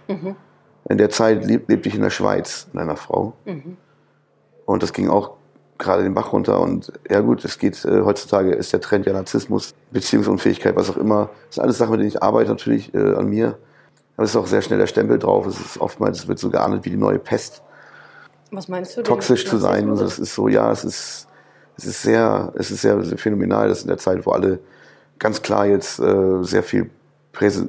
In 0.88 0.98
der 0.98 1.10
Zeit 1.10 1.44
leb, 1.44 1.68
lebte 1.68 1.88
ich 1.88 1.94
in 1.94 2.02
der 2.02 2.10
Schweiz 2.10 2.68
mit 2.72 2.82
einer 2.82 2.96
Frau. 2.96 3.34
Und 4.66 4.82
das 4.82 4.92
ging 4.92 5.08
auch 5.10 5.37
gerade 5.78 6.02
den 6.02 6.14
Bach 6.14 6.32
runter. 6.32 6.60
Und 6.60 6.92
ja 7.08 7.20
gut, 7.20 7.44
es 7.44 7.58
geht, 7.58 7.84
äh, 7.84 8.02
heutzutage 8.02 8.52
ist 8.52 8.72
der 8.72 8.80
Trend 8.80 9.06
ja 9.06 9.12
Narzissmus, 9.12 9.74
Beziehungsunfähigkeit, 9.90 10.76
was 10.76 10.90
auch 10.90 10.96
immer. 10.96 11.30
Das 11.46 11.56
sind 11.56 11.64
alles 11.64 11.78
Sachen, 11.78 11.92
mit 11.92 12.00
denen 12.00 12.08
ich 12.08 12.22
arbeite 12.22 12.50
natürlich 12.50 12.92
äh, 12.94 13.14
an 13.14 13.28
mir. 13.28 13.58
Aber 14.16 14.24
es 14.24 14.30
ist 14.30 14.36
auch 14.36 14.46
sehr 14.46 14.62
schnell 14.62 14.78
der 14.78 14.88
Stempel 14.88 15.18
drauf. 15.18 15.46
Es 15.46 15.60
ist 15.60 15.80
oftmals, 15.80 16.18
es 16.18 16.28
wird 16.28 16.38
so 16.38 16.50
geahndet 16.50 16.84
wie 16.84 16.90
die 16.90 16.96
neue 16.96 17.18
Pest, 17.18 17.62
Was 18.50 18.68
meinst 18.68 18.96
du? 18.96 19.02
toxisch 19.02 19.46
zu 19.46 19.58
sein. 19.58 19.86
Narzissmus? 19.86 20.16
das 20.16 20.18
ist 20.18 20.34
so, 20.34 20.48
ja, 20.48 20.70
es 20.72 20.84
ist, 20.84 21.28
es 21.76 21.84
ist 21.84 22.02
sehr, 22.02 22.52
es 22.56 22.70
ist 22.70 22.82
sehr, 22.82 23.02
sehr 23.04 23.18
phänomenal, 23.18 23.68
dass 23.68 23.82
in 23.82 23.88
der 23.88 23.98
Zeit, 23.98 24.26
wo 24.26 24.32
alle 24.32 24.58
ganz 25.18 25.42
klar 25.42 25.66
jetzt 25.66 26.00
äh, 26.00 26.42
sehr 26.42 26.62
viel 26.62 26.90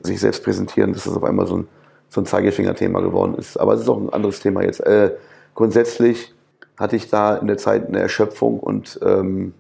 sich 0.03 0.19
selbst 0.19 0.43
präsentieren, 0.43 0.93
dass 0.93 1.03
das 1.03 1.15
auf 1.15 1.23
einmal 1.23 1.45
so 1.45 1.57
ein, 1.57 1.67
so 2.09 2.21
ein 2.21 2.25
Zeigefinger-Thema 2.25 3.01
geworden 3.01 3.35
ist. 3.35 3.59
Aber 3.59 3.75
es 3.75 3.81
ist 3.81 3.89
auch 3.89 3.99
ein 3.99 4.09
anderes 4.11 4.39
Thema 4.39 4.63
jetzt. 4.63 4.79
Äh, 4.79 5.11
grundsätzlich 5.53 6.33
hatte 6.79 6.95
ich 6.95 7.09
da 7.09 7.35
in 7.35 7.47
der 7.47 7.57
Zeit 7.57 7.87
eine 7.87 7.99
Erschöpfung 7.99 8.59
und 8.59 8.99
ähm, 9.03 9.53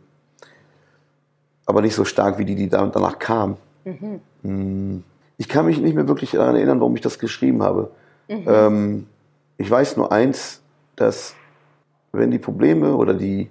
aber 1.65 1.81
nicht 1.81 1.93
so 1.93 2.05
stark 2.05 2.39
wie 2.39 2.45
die, 2.45 2.55
die 2.55 2.69
da, 2.69 2.85
danach 2.87 3.19
kam. 3.19 3.57
Mm, 4.41 4.99
Ich 5.37 5.47
kann 5.49 5.65
mich 5.65 5.79
nicht 5.79 5.95
mehr 5.95 6.07
wirklich 6.07 6.31
daran 6.31 6.55
erinnern, 6.55 6.79
warum 6.79 6.95
ich 6.95 7.01
das 7.01 7.19
geschrieben 7.19 7.61
habe. 7.61 7.91
Ähm, 8.47 9.07
ich 9.57 9.69
weiß 9.69 9.97
nur 9.97 10.11
eins, 10.11 10.61
dass 10.95 11.35
wenn 12.11 12.31
die 12.31 12.39
Probleme 12.39 12.95
oder 12.95 13.13
die 13.13 13.49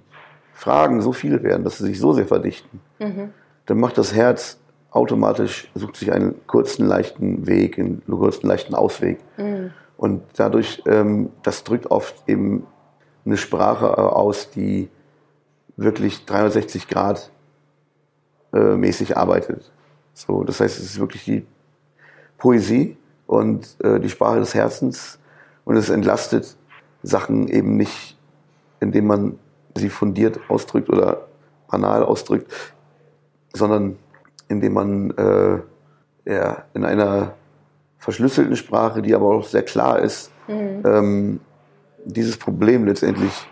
Fragen 0.53 1.01
so 1.01 1.13
viele 1.13 1.41
werden, 1.43 1.63
dass 1.63 1.77
sie 1.77 1.85
sich 1.85 1.99
so 1.99 2.11
sehr 2.13 2.27
verdichten, 2.27 2.81
dann 3.65 3.79
macht 3.79 3.97
das 3.97 4.13
Herz 4.13 4.57
automatisch, 4.91 5.69
sucht 5.75 5.95
sich 5.95 6.11
einen 6.11 6.35
kurzen, 6.47 6.85
leichten 6.85 7.45
Weg, 7.47 7.77
einen 7.77 8.01
kurzen, 8.07 8.47
leichten 8.47 8.73
Ausweg. 8.75 9.19
Und 9.97 10.23
dadurch, 10.35 10.81
ähm, 10.87 11.29
das 11.43 11.63
drückt 11.63 11.91
oft 11.91 12.15
eben 12.27 12.65
eine 13.29 13.37
Sprache 13.37 13.85
äh, 13.85 14.01
aus, 14.01 14.49
die 14.49 14.89
wirklich 15.77 16.25
360 16.25 16.87
Grad 16.87 17.31
äh, 18.53 18.75
mäßig 18.75 19.15
arbeitet. 19.15 19.71
So, 20.13 20.43
das 20.43 20.59
heißt, 20.59 20.77
es 20.79 20.85
ist 20.85 20.99
wirklich 20.99 21.23
die 21.23 21.45
Poesie 22.37 22.97
und 23.27 23.77
äh, 23.83 23.99
die 23.99 24.09
Sprache 24.09 24.39
des 24.39 24.53
Herzens 24.53 25.19
und 25.63 25.77
es 25.77 25.89
entlastet 25.89 26.57
Sachen 27.03 27.47
eben 27.47 27.77
nicht, 27.77 28.17
indem 28.79 29.07
man 29.07 29.39
sie 29.75 29.89
fundiert 29.89 30.39
ausdrückt 30.49 30.89
oder 30.89 31.27
banal 31.69 32.03
ausdrückt, 32.03 32.51
sondern 33.53 33.97
indem 34.47 34.73
man 34.73 35.11
äh, 35.11 35.59
ja, 36.25 36.63
in 36.73 36.83
einer 36.83 37.35
verschlüsselten 37.99 38.55
Sprache, 38.55 39.01
die 39.01 39.13
aber 39.13 39.27
auch 39.27 39.45
sehr 39.45 39.63
klar 39.63 39.99
ist, 39.99 40.31
mhm. 40.47 40.83
ähm, 40.83 41.39
dieses 42.05 42.37
Problem 42.37 42.85
letztendlich 42.85 43.47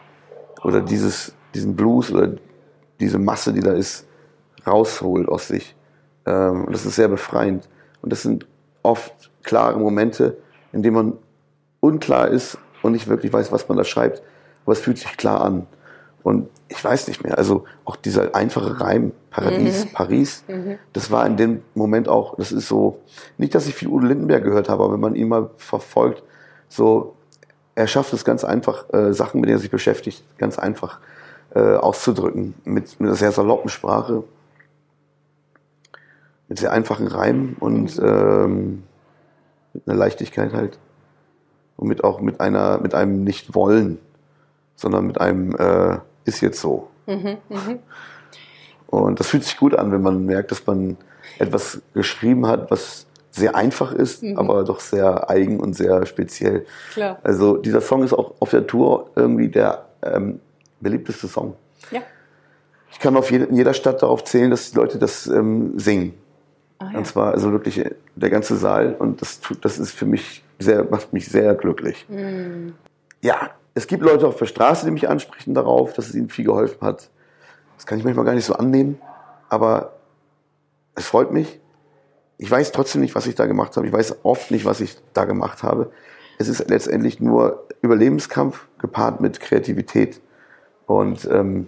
oder 0.63 0.82
dieses, 0.82 1.34
diesen 1.54 1.75
Blues 1.75 2.12
oder 2.12 2.34
diese 3.00 3.20
Masse, 3.20 3.54
die 3.54 3.62
da 3.62 3.74
ist, 3.74 4.08
rausholt 4.66 5.30
aus 5.30 5.48
sich. 5.48 5.75
Ähm, 6.25 6.66
und 6.66 6.74
das 6.74 6.86
ist 6.86 6.96
sehr 6.96 7.08
befreiend. 7.08 7.70
Und 8.01 8.12
das 8.12 8.22
sind 8.22 8.48
oft 8.84 9.32
klare 9.44 9.80
Momente, 9.80 10.38
in 10.72 10.84
denen 10.84 10.96
man 10.96 11.13
unklar 11.80 12.30
ist 12.30 12.58
und 12.82 12.92
nicht 12.92 13.08
wirklich 13.08 13.32
weiß, 13.32 13.51
was 13.51 13.68
man 13.68 13.77
da 13.77 13.84
schreibt. 13.84 14.22
Aber 14.66 14.74
es 14.74 14.80
fühlt 14.80 14.98
sich 14.98 15.18
klar 15.18 15.42
an. 15.42 15.68
Und 16.24 16.50
ich 16.68 16.84
weiß 16.84 17.08
nicht 17.08 17.24
mehr, 17.24 17.38
also 17.38 17.63
auch 17.86 17.96
dieser 17.96 18.36
einfache 18.36 18.82
Reim, 18.82 19.13
Paradies, 19.30 19.86
mhm. 19.86 19.89
Paris, 19.94 20.44
mhm. 20.48 20.77
das 20.92 21.10
war 21.10 21.25
in 21.25 21.38
dem 21.38 21.63
Moment 21.74 22.10
auch, 22.10 22.36
das 22.36 22.51
ist 22.51 22.68
so, 22.68 23.00
nicht, 23.38 23.56
dass 23.56 23.68
ich 23.68 23.75
viel 23.75 23.88
Udo 23.88 24.06
Lindenberg 24.06 24.44
gehört 24.44 24.68
habe, 24.68 24.84
aber 24.84 24.94
wenn 24.94 25.00
man 25.00 25.16
ihn 25.16 25.30
mal 25.30 25.50
verfolgt, 25.56 26.24
so, 26.68 27.16
er 27.77 27.86
schafft 27.86 28.12
es 28.12 28.25
ganz 28.25 28.43
einfach, 28.43 28.91
äh, 28.91 29.13
Sachen, 29.13 29.39
mit 29.39 29.50
denen 29.50 29.60
er 29.60 29.62
sich 29.62 29.69
beschäftigt, 29.69 30.24
ganz 30.39 30.57
einfach 30.57 31.00
äh, 31.53 31.75
auszudrücken, 31.75 32.55
mit, 32.65 33.00
mit 33.00 33.07
einer 33.07 33.15
sehr 33.15 33.31
saloppen 33.31 33.69
Sprache, 33.69 34.24
mit 36.48 36.57
sehr 36.57 36.72
einfachen 36.72 37.05
Reimen 37.05 37.55
und 37.60 38.00
mhm. 38.00 38.07
ähm, 38.07 38.84
mit 39.74 39.88
einer 39.88 39.96
Leichtigkeit 39.96 40.53
halt. 40.53 40.79
Und 41.75 41.88
mit 41.88 42.03
auch 42.03 42.19
mit 42.19 42.41
einer, 42.41 42.79
mit 42.79 42.96
einem 42.96 43.24
Nicht-Wollen, 43.24 44.00
sondern 44.75 45.05
mit 45.05 45.22
einem 45.22 45.55
äh, 45.55 46.00
ist 46.25 46.41
jetzt 46.41 46.60
so. 46.60 46.89
Mhm, 47.05 47.38
mh. 47.48 47.75
Und 48.88 49.19
das 49.19 49.27
fühlt 49.27 49.43
sich 49.43 49.57
gut 49.57 49.75
an, 49.75 49.91
wenn 49.91 50.01
man 50.01 50.25
merkt, 50.25 50.50
dass 50.50 50.65
man 50.65 50.98
etwas 51.38 51.79
geschrieben 51.93 52.48
hat, 52.48 52.72
was 52.72 53.05
sehr 53.38 53.56
einfach 53.56 53.94
ist, 53.94 54.24
mhm. 54.24 54.38
aber 54.38 54.63
doch 54.63 54.79
sehr 54.79 55.29
eigen 55.29 55.60
und 55.60 55.74
sehr 55.74 56.06
speziell. 56.06 56.65
Klar. 56.94 57.20
Also 57.24 57.58
dieser 57.58 57.82
Song 57.82 58.03
ist 58.03 58.13
auch 58.13 58.34
auf 58.39 58.50
der 58.50 58.67
Tour 58.67 59.12
irgendwie 59.15 59.48
der 59.50 59.86
ähm, 60.01 60.39
beliebteste 60.79 61.27
Song. 61.27 61.56
Ja. 61.91 62.01
Ich 62.91 63.00
kann 63.00 63.15
auf 63.15 63.32
jede, 63.32 63.46
in 63.46 63.56
jeder 63.56 63.74
Stadt 63.74 64.01
darauf 64.01 64.24
zählen, 64.24 64.50
dass 64.51 64.72
die 64.72 64.77
Leute 64.77 64.98
das 64.98 65.27
ähm, 65.27 65.77
singen. 65.77 66.13
Ah, 66.79 66.89
ja. 66.91 66.98
Und 67.00 67.08
zwar 67.08 67.34
also 67.34 67.51
wirklich 67.51 67.84
der 68.15 68.29
ganze 68.29 68.56
Saal 68.58 68.96
und 68.98 69.22
das 69.22 69.39
tut, 69.39 69.63
das 69.63 69.79
ist 69.79 69.91
für 69.91 70.06
mich 70.06 70.44
sehr, 70.60 70.84
macht 70.84 71.13
mich 71.13 71.27
sehr 71.27 71.56
glücklich. 71.56 72.06
Mhm. 72.10 72.74
Ja, 73.22 73.51
es 73.74 73.88
gibt 73.88 74.03
Leute 74.03 74.27
auf 74.27 74.38
der 74.38 74.46
Straße, 74.46 74.86
die 74.86 74.91
mich 74.91 75.08
ansprechen 75.08 75.53
darauf, 75.53 75.94
dass 75.94 76.10
es 76.10 76.15
ihnen 76.15 76.29
viel 76.29 76.46
geholfen 76.46 76.82
hat. 76.82 77.10
Das 77.75 77.86
kann 77.86 78.00
ich 78.00 78.03
manchmal 78.03 78.25
gar 78.25 78.34
nicht 78.34 78.46
so 78.46 78.56
annehmen, 78.56 79.00
aber 79.50 79.94
es 80.96 81.06
freut 81.06 81.32
mich. 81.32 81.60
Ich 82.38 82.50
weiß 82.50 82.72
trotzdem 82.72 83.01
nicht, 83.01 83.15
was 83.15 83.27
ich 83.27 83.36
da 83.36 83.46
gemacht 83.46 83.75
habe. 83.75 83.88
Ich 83.88 83.94
weiß 83.94 84.24
oft 84.24 84.51
nicht, 84.51 84.65
was 84.65 84.82
ich 84.82 84.98
da 85.13 85.25
gemacht 85.25 85.63
habe. 85.63 85.91
Es 86.38 86.48
ist 86.48 86.70
letztendlich 86.70 87.20
nur 87.20 87.65
Überlebenskampf 87.82 88.67
gepaart 88.79 89.22
mit 89.22 89.39
Kreativität. 89.39 90.22
Und 90.86 91.27
ähm, 91.32 91.67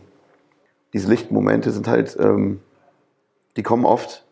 diese 0.94 1.10
Lichtmomente 1.10 1.72
sind 1.72 1.88
halt, 1.88 2.18
ähm, 2.20 2.60
die 3.58 3.64
kommen 3.64 3.86
oft 3.86 4.26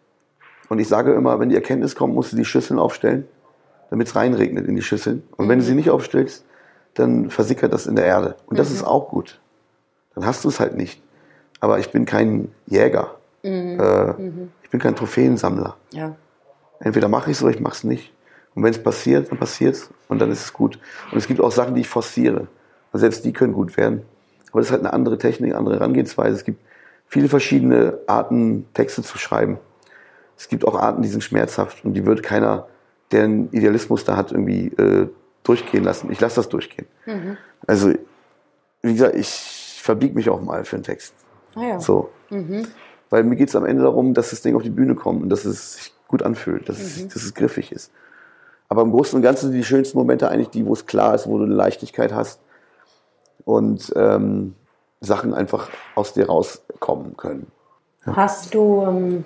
und 0.70 0.80
ich 0.80 0.88
sage 0.88 1.14
immer, 1.14 1.40
wenn 1.40 1.50
die 1.50 1.56
Erkenntnis 1.56 1.96
kommt, 1.96 2.14
musst 2.14 2.34
du 2.34 2.38
die 2.38 2.46
Schüsseln 2.46 2.80
aufstellen, 2.80 3.28
damit 3.90 4.08
es 4.08 4.16
reinregnet 4.16 4.68
in 4.68 4.76
die 4.76 4.82
Schüsseln. 4.82 5.24
Und 5.38 5.48
wenn 5.50 5.60
du 5.60 5.66
sie 5.66 5.76
nicht 5.76 5.90
aufstellst, 5.90 6.46
dann 6.94 7.30
versickert 7.30 7.74
das 7.74 7.88
in 7.88 7.96
der 7.96 8.06
Erde. 8.06 8.36
Und 8.48 8.60
das 8.60 8.70
mhm. 8.70 8.76
ist 8.76 8.84
auch 8.84 9.10
gut. 9.10 9.40
Dann 10.16 10.26
hast 10.26 10.44
du 10.44 10.50
es 10.50 10.60
halt 10.60 10.76
nicht. 10.76 11.02
Aber 11.60 11.80
ich 11.80 11.92
bin 11.92 12.06
kein 12.06 12.52
Jäger. 12.66 13.16
Mhm. 13.44 13.80
Äh, 13.80 14.14
mhm. 14.14 14.52
Ich 14.64 14.70
bin 14.70 14.80
kein 14.80 14.96
Trophäensammler. 14.96 15.78
Ja. 15.92 16.16
Entweder 16.80 17.08
mache 17.08 17.32
ich 17.32 17.38
es 17.38 17.44
oder 17.44 17.52
ich 17.52 17.60
mache 17.60 17.74
es 17.74 17.84
nicht. 17.84 18.14
Und 18.56 18.64
wenn 18.64 18.72
es 18.72 18.82
passiert, 18.82 19.32
dann 19.32 19.38
passiert 19.38 19.76
es 19.76 19.90
und 20.08 20.20
dann 20.20 20.32
ist 20.32 20.46
es 20.46 20.54
gut. 20.54 20.80
Und 21.12 21.18
es 21.18 21.28
gibt 21.28 21.40
auch 21.42 21.52
Sachen, 21.52 21.76
die 21.76 21.82
ich 21.82 21.90
forciere. 21.90 22.48
Und 22.92 23.00
selbst 23.00 23.24
die 23.26 23.34
können 23.34 23.54
gut 23.54 23.78
werden. 23.78 24.02
Aber 24.52 24.62
das 24.62 24.68
ist 24.68 24.72
halt 24.72 24.82
eine 24.82 24.94
andere 24.94 25.18
Technik, 25.18 25.52
eine 25.52 25.60
andere 25.60 25.76
Herangehensweise. 25.76 26.36
Es 26.36 26.44
gibt 26.44 26.60
viele 27.08 27.30
verschiedene 27.30 28.00
Arten, 28.08 28.66
Texte 28.74 29.04
zu 29.04 29.18
schreiben 29.18 29.60
es 30.38 30.48
gibt 30.48 30.66
auch 30.66 30.76
Arten, 30.76 31.02
die 31.02 31.10
sind 31.10 31.24
schmerzhaft 31.24 31.84
und 31.84 31.94
die 31.96 32.06
wird 32.06 32.22
keiner, 32.22 32.68
der 33.12 33.24
einen 33.24 33.52
Idealismus 33.52 34.06
da 34.06 34.16
hat, 34.16 34.32
irgendwie 34.32 34.68
äh, 34.68 35.10
durchgehen 35.44 35.84
lassen. 35.84 36.12
Ich 36.12 36.22
lasse 36.22 36.36
das 36.36 36.50
durchgehen. 36.50 36.88
Mhm. 37.06 37.38
Also, 37.66 37.94
wie 38.84 38.94
gesagt, 38.94 39.16
ich 39.16 39.80
verbiege 39.82 40.14
mich 40.14 40.30
auch 40.30 40.42
mal 40.42 40.64
für 40.64 40.76
einen 40.76 40.84
Text. 40.84 41.14
Ah 41.56 41.64
ja. 41.64 41.80
So. 41.80 42.12
Mhm. 42.30 42.68
Weil 43.10 43.24
mir 43.24 43.36
geht 43.36 43.50
es 43.50 43.56
am 43.56 43.66
Ende 43.66 43.84
darum, 43.84 44.14
dass 44.14 44.30
das 44.30 44.42
Ding 44.42 44.56
auf 44.56 44.62
die 44.62 44.70
Bühne 44.70 44.94
kommt 44.94 45.24
und 45.24 45.30
dass 45.30 45.46
es 45.46 45.92
gut 46.08 46.24
anfühlt, 46.24 46.70
dass, 46.70 46.78
mhm. 46.78 46.84
es, 46.84 47.08
dass 47.14 47.24
es 47.24 47.34
griffig 47.34 47.72
ist. 47.72 47.92
Aber 48.70 48.82
im 48.82 48.92
Großen 48.92 49.16
und 49.16 49.24
Ganzen 49.24 49.48
sind 49.48 49.58
die 49.58 49.64
schönsten 49.64 49.98
Momente 49.98 50.30
eigentlich 50.30 50.50
die, 50.50 50.66
wo 50.66 50.74
es 50.74 50.86
klar 50.86 51.16
ist, 51.16 51.28
wo 51.28 51.38
du 51.38 51.46
eine 51.46 51.54
Leichtigkeit 51.54 52.14
hast 52.14 52.42
und 53.46 53.94
ähm, 53.96 54.56
Sachen 55.00 55.34
einfach 55.34 55.70
aus 55.96 56.14
dir 56.14 56.28
rauskommen 56.28 57.16
können. 57.16 57.48
Ja. 58.06 58.16
Hast 58.16 58.54
du 58.54 58.84
ähm, 58.86 59.24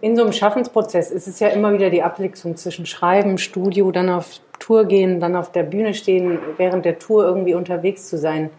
in 0.00 0.16
so 0.16 0.22
einem 0.22 0.32
Schaffensprozess 0.32 1.10
ist 1.10 1.26
es 1.26 1.40
ja 1.40 1.48
immer 1.48 1.72
wieder 1.72 1.90
die 1.90 2.02
Abwechslung 2.02 2.56
zwischen 2.56 2.86
Schreiben, 2.86 3.38
Studio, 3.38 3.90
dann 3.90 4.10
auf 4.10 4.40
Tour 4.58 4.84
gehen, 4.84 5.20
dann 5.20 5.36
auf 5.36 5.52
der 5.52 5.62
Bühne 5.62 5.94
stehen, 5.94 6.38
während 6.56 6.84
der 6.84 6.98
Tour 6.98 7.24
irgendwie 7.24 7.54
unterwegs 7.54 8.08
zu 8.08 8.18
sein. 8.18 8.50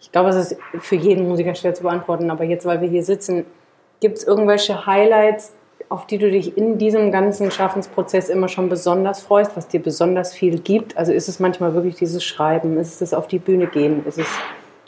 Ich 0.00 0.12
glaube, 0.12 0.30
es 0.30 0.36
ist 0.36 0.56
für 0.80 0.96
jeden 0.96 1.28
Musiker 1.28 1.54
schwer 1.54 1.74
zu 1.74 1.82
beantworten, 1.82 2.30
aber 2.30 2.44
jetzt, 2.44 2.64
weil 2.66 2.80
wir 2.80 2.88
hier 2.88 3.04
sitzen, 3.04 3.44
gibt 4.00 4.18
es 4.18 4.24
irgendwelche 4.24 4.86
Highlights, 4.86 5.52
auf 5.88 6.06
die 6.06 6.18
du 6.18 6.30
dich 6.30 6.56
in 6.56 6.78
diesem 6.78 7.12
ganzen 7.12 7.50
Schaffensprozess 7.50 8.28
immer 8.28 8.48
schon 8.48 8.68
besonders 8.68 9.22
freust, 9.22 9.56
was 9.56 9.68
dir 9.68 9.80
besonders 9.80 10.34
viel 10.34 10.58
gibt? 10.58 10.96
Also 10.96 11.12
ist 11.12 11.28
es 11.28 11.38
manchmal 11.38 11.74
wirklich 11.74 11.94
dieses 11.94 12.24
Schreiben? 12.24 12.76
Ist 12.78 12.94
es 12.94 12.98
das 12.98 13.14
auf 13.14 13.28
die 13.28 13.38
Bühne 13.38 13.66
gehen? 13.68 14.04
Ist 14.04 14.18
es 14.18 14.26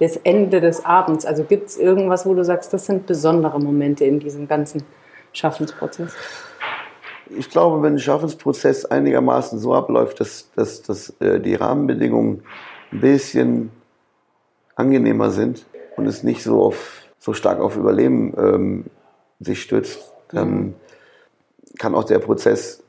das 0.01 0.17
Ende 0.17 0.61
des 0.61 0.85
Abends? 0.85 1.25
Also 1.25 1.45
gibt 1.45 1.69
es 1.69 1.77
irgendwas, 1.77 2.27
wo 2.27 2.35
du 2.35 2.45
sagst, 2.45 2.73
das 2.73 2.87
sind 2.87 3.07
besondere 3.07 3.61
Momente 3.61 4.05
in 4.05 4.19
diesem 4.19 4.49
ganzen 4.49 4.83
Schaffensprozess? 5.33 6.13
Ich 7.37 7.51
glaube, 7.51 7.83
wenn 7.83 7.95
ein 7.95 7.99
Schaffensprozess 7.99 8.85
einigermaßen 8.87 9.59
so 9.59 9.75
abläuft, 9.75 10.19
dass, 10.21 10.51
dass, 10.57 10.83
dass 10.83 11.11
äh, 11.21 11.39
die 11.39 11.55
Rahmenbedingungen 11.55 12.43
ein 12.91 13.01
bisschen 13.01 13.71
angenehmer 14.75 15.31
sind 15.31 15.67
und 15.97 16.07
es 16.07 16.23
nicht 16.23 16.43
so, 16.43 16.63
auf, 16.63 17.03
so 17.19 17.35
stark 17.35 17.61
auf 17.61 17.77
Überleben 17.77 18.35
ähm, 18.39 18.85
sich 19.41 19.63
stützt, 19.63 20.13
dann 20.31 20.51
mhm. 20.51 20.75
Kann 21.79 21.95
auch 21.95 22.05
der 22.05 22.19
Prozess 22.19 22.83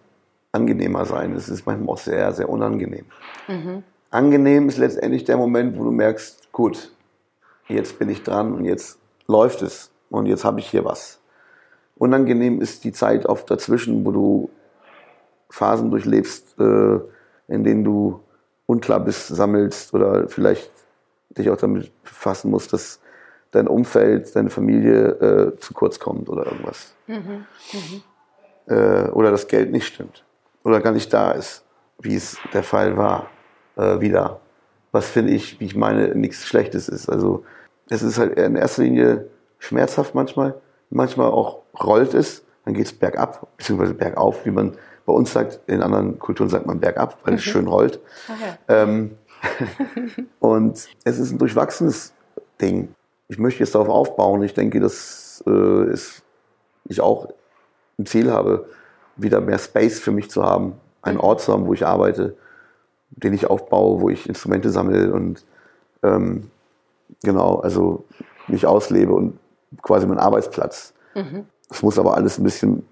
angenehmer 0.52 1.06
sein. 1.06 1.36
Es 1.36 1.50
ist 1.50 1.66
manchmal 1.66 1.94
auch 1.94 2.00
sehr, 2.00 2.34
sehr 2.34 2.50
unangenehm. 2.50 3.06
Mhm. 3.48 3.84
Angenehm 4.10 4.68
ist 4.68 4.78
letztendlich 4.78 5.24
der 5.24 5.38
Moment, 5.38 5.78
wo 5.78 5.84
du 5.84 5.92
merkst, 5.92 6.52
gut, 6.52 6.92
jetzt 7.68 8.00
bin 8.00 8.10
ich 8.10 8.24
dran 8.24 8.54
und 8.54 8.66
jetzt 8.66 8.98
läuft 9.28 9.62
es 9.62 9.92
und 10.10 10.26
jetzt 10.26 10.44
habe 10.44 10.60
ich 10.60 10.68
hier 10.68 10.84
was. 10.84 11.20
Unangenehm 11.96 12.62
ist 12.62 12.84
die 12.84 12.92
Zeit 12.92 13.28
auf 13.28 13.46
dazwischen, 13.46 14.06
wo 14.06 14.12
du 14.12 14.50
Phasen 15.50 15.92
durchlebst, 15.92 16.60
äh, 16.60 17.00
in 17.48 17.64
denen 17.64 17.84
du 17.84 18.22
unklar 18.66 19.00
bist, 19.00 19.28
sammelst 19.28 19.94
oder 19.94 20.28
vielleicht 20.28 20.72
dich 21.30 21.50
auch 21.50 21.58
damit 21.58 21.92
befassen 22.04 22.52
musst, 22.52 22.74
dass 22.74 23.00
dein 23.52 23.68
Umfeld, 23.68 24.36
deine 24.36 24.50
Familie 24.50 25.08
äh, 25.08 25.58
zu 25.58 25.74
kurz 25.74 26.00
kommt 26.00 26.30
oder 26.30 26.46
irgendwas. 26.46 26.94
Mhm. 27.08 27.46
Mhm. 27.74 28.04
Äh, 28.70 29.10
oder 29.10 29.32
das 29.32 29.48
Geld 29.48 29.72
nicht 29.72 29.88
stimmt 29.88 30.24
oder 30.64 30.80
gar 30.82 30.92
nicht 30.92 31.12
da 31.14 31.32
ist, 31.32 31.64
wie 32.00 32.16
es 32.16 32.38
der 32.54 32.64
Fall 32.64 32.98
war, 32.98 33.30
äh, 33.76 34.00
wieder. 34.00 34.40
Was 34.92 35.10
finde 35.10 35.34
ich, 35.34 35.60
wie 35.60 35.66
ich 35.66 35.76
meine, 35.76 36.16
nichts 36.16 36.46
Schlechtes 36.46 36.90
ist. 36.90 37.10
Also 37.10 37.44
es 37.90 38.02
ist 38.02 38.18
halt 38.18 38.38
in 38.38 38.56
erster 38.56 38.84
Linie 38.84 39.28
schmerzhaft 39.60 40.16
manchmal, 40.16 40.56
manchmal 40.90 41.28
auch 41.28 41.60
rollt 41.80 42.14
es, 42.14 42.44
dann 42.66 42.74
geht 42.74 42.86
es 42.86 42.94
bergab, 42.94 43.48
beziehungsweise 43.58 43.94
bergauf, 43.94 44.46
wie 44.46 44.52
man 44.52 44.74
bei 45.06 45.14
uns 45.14 45.34
sagt. 45.34 45.60
In 45.68 45.82
anderen 45.82 46.20
Kulturen 46.20 46.50
sagt 46.50 46.66
man 46.66 46.80
bergab, 46.80 47.18
weil 47.24 47.36
es 47.36 47.46
mhm. 47.46 47.50
schön 47.50 47.68
rollt. 47.68 48.00
Okay. 48.28 48.58
Ähm, 48.68 49.18
und 50.40 50.88
es 51.04 51.20
ist 51.20 51.32
ein 51.32 51.38
durchwachsenes 51.38 52.14
Ding. 52.62 52.94
Ich 53.28 53.38
möchte 53.38 53.62
jetzt 53.62 53.74
darauf 53.74 53.90
aufbauen. 53.90 54.44
Ich 54.44 54.54
denke, 54.54 54.80
dass 54.80 55.44
äh, 55.48 55.92
ist, 55.92 56.24
ich 56.86 57.02
auch 57.02 57.30
ein 58.00 58.06
Ziel 58.06 58.32
habe, 58.32 58.66
wieder 59.16 59.42
mehr 59.42 59.60
Space 59.60 60.00
für 60.00 60.12
mich 60.12 60.32
zu 60.32 60.44
haben, 60.44 60.74
einen 61.02 61.18
mhm. 61.18 61.24
Ort 61.24 61.42
zu 61.42 61.54
haben, 61.54 61.68
wo 61.68 61.74
ich 61.74 61.86
arbeite, 61.86 62.36
den 63.12 63.34
ich 63.34 63.48
aufbaue, 63.48 64.02
wo 64.02 64.10
ich 64.10 64.28
Instrumente 64.28 64.70
sammle 64.70 65.14
und 65.14 65.46
ähm, 66.04 66.50
genau, 67.24 67.60
also 67.60 68.06
mich 68.48 68.66
auslebe 68.66 69.14
und 69.14 69.38
quasi 69.82 70.08
mein 70.08 70.20
Arbeitsplatz. 70.20 70.94
Mhm. 71.16 71.46
Es 71.70 71.84
muss 71.84 72.00
aber 72.00 72.16
alles 72.16 72.40
ein 72.40 72.44
bisschen, 72.44 72.84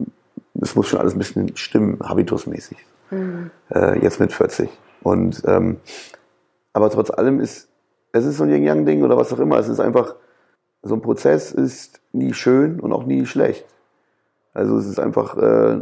es 0.62 0.76
muss 0.76 0.88
schon 0.88 1.00
alles 1.00 1.14
ein 1.14 1.20
bisschen 1.20 1.56
stimmen, 1.56 2.00
habitusmäßig. 2.04 2.78
Mhm. 3.10 3.50
Äh, 3.70 4.00
jetzt 4.04 4.20
mit 4.20 4.34
40. 4.34 4.70
Und 5.02 5.42
ähm, 5.46 5.78
aber 6.74 6.90
trotz 6.90 7.10
allem 7.10 7.40
ist, 7.40 7.70
Es 8.12 8.26
ist 8.26 8.38
so 8.38 8.44
ein 8.44 8.50
Yin-Yang-Ding 8.50 9.04
oder 9.04 9.18
was 9.18 9.32
auch 9.34 9.40
immer. 9.40 9.58
Es 9.60 9.68
ist 9.68 9.80
einfach, 9.80 10.16
so 10.82 10.96
ein 10.96 11.02
Prozess 11.02 11.52
ist 11.52 12.00
nie 12.14 12.34
schön 12.34 12.80
und 12.80 12.94
auch 12.94 13.04
nie 13.04 13.26
schlecht. 13.26 13.66
Also 14.58 14.78
es 14.80 14.88
ist 14.88 15.00
einfach 15.00 15.38
äh, 15.38 15.80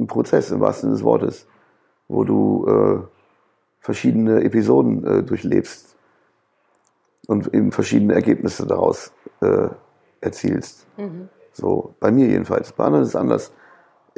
ein 0.00 0.06
Prozess 0.08 0.50
im 0.50 0.58
wahrsten 0.60 0.88
Sinne 0.88 0.96
des 0.96 1.04
Wortes, 1.04 1.46
wo 2.08 2.24
du 2.24 2.66
äh, 2.66 2.98
verschiedene 3.78 4.42
Episoden 4.42 5.04
äh, 5.04 5.22
durchlebst 5.22 5.96
und 7.28 7.54
eben 7.54 7.70
verschiedene 7.70 8.14
Ergebnisse 8.14 8.66
daraus 8.66 9.12
äh, 9.40 9.68
erzielst. 10.20 10.84
Mhm. 10.96 11.28
So, 11.52 11.94
bei 12.00 12.10
mir 12.10 12.26
jedenfalls. 12.26 12.72
Bei 12.72 12.84
anderen 12.84 13.04
ist 13.04 13.10
es 13.10 13.16
anders. 13.16 13.52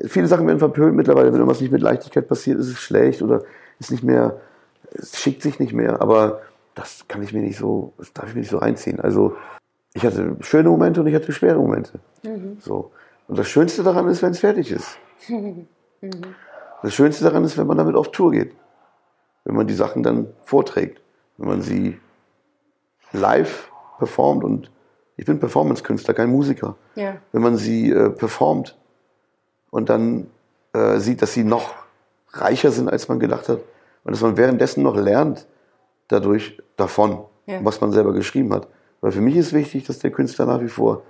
Viele 0.06 0.26
Sachen 0.26 0.46
werden 0.46 0.58
verpönt 0.58 0.96
mittlerweile, 0.96 1.26
wenn 1.26 1.40
irgendwas 1.40 1.60
nicht 1.60 1.72
mit 1.72 1.82
Leichtigkeit 1.82 2.26
passiert, 2.26 2.58
ist 2.58 2.68
es 2.68 2.78
schlecht 2.78 3.20
oder 3.20 3.42
ist 3.78 3.90
nicht 3.90 4.02
mehr, 4.02 4.40
es 4.92 5.18
schickt 5.18 5.42
sich 5.42 5.58
nicht 5.58 5.74
mehr, 5.74 6.00
aber 6.00 6.40
das 6.74 7.04
kann 7.06 7.22
ich 7.22 7.34
mir 7.34 7.42
nicht 7.42 7.58
so, 7.58 7.92
das 7.98 8.14
darf 8.14 8.28
ich 8.28 8.34
mir 8.34 8.40
nicht 8.40 8.50
so 8.50 8.58
reinziehen. 8.58 8.98
Also 8.98 9.36
ich 9.92 10.06
hatte 10.06 10.36
schöne 10.40 10.70
Momente 10.70 11.02
und 11.02 11.06
ich 11.06 11.14
hatte 11.14 11.32
schwere 11.32 11.58
Momente. 11.58 11.98
Mhm. 12.24 12.56
So. 12.60 12.92
Und 13.30 13.38
das 13.38 13.46
Schönste 13.46 13.84
daran 13.84 14.08
ist, 14.08 14.22
wenn 14.22 14.32
es 14.32 14.40
fertig 14.40 14.72
ist. 14.72 14.98
Das 16.82 16.94
Schönste 16.94 17.24
daran 17.24 17.44
ist, 17.44 17.58
wenn 17.58 17.66
man 17.66 17.76
damit 17.76 17.94
auf 17.94 18.10
Tour 18.10 18.30
geht. 18.30 18.56
Wenn 19.44 19.54
man 19.54 19.66
die 19.66 19.74
Sachen 19.74 20.02
dann 20.02 20.28
vorträgt. 20.44 21.02
Wenn 21.36 21.48
man 21.48 21.60
sie 21.60 22.00
live 23.12 23.70
performt 23.98 24.42
und 24.44 24.70
ich 25.18 25.26
bin 25.26 25.38
Performance-Künstler, 25.38 26.14
kein 26.14 26.30
Musiker. 26.30 26.76
Ja. 26.94 27.16
Wenn 27.32 27.42
man 27.42 27.58
sie 27.58 27.90
äh, 27.90 28.08
performt 28.08 28.78
und 29.70 29.90
dann 29.90 30.28
äh, 30.72 30.98
sieht, 31.00 31.20
dass 31.20 31.34
sie 31.34 31.44
noch 31.44 31.74
reicher 32.30 32.70
sind, 32.70 32.88
als 32.88 33.08
man 33.08 33.20
gedacht 33.20 33.50
hat 33.50 33.58
und 34.04 34.12
dass 34.12 34.22
man 34.22 34.38
währenddessen 34.38 34.82
noch 34.82 34.96
lernt 34.96 35.46
dadurch 36.08 36.56
davon, 36.78 37.24
ja. 37.44 37.62
was 37.62 37.82
man 37.82 37.92
selber 37.92 38.14
geschrieben 38.14 38.54
hat. 38.54 38.68
Weil 39.02 39.12
für 39.12 39.20
mich 39.20 39.36
ist 39.36 39.52
wichtig, 39.52 39.84
dass 39.84 39.98
der 39.98 40.12
Künstler 40.12 40.46
nach 40.46 40.62
wie 40.62 40.68
vor 40.68 41.02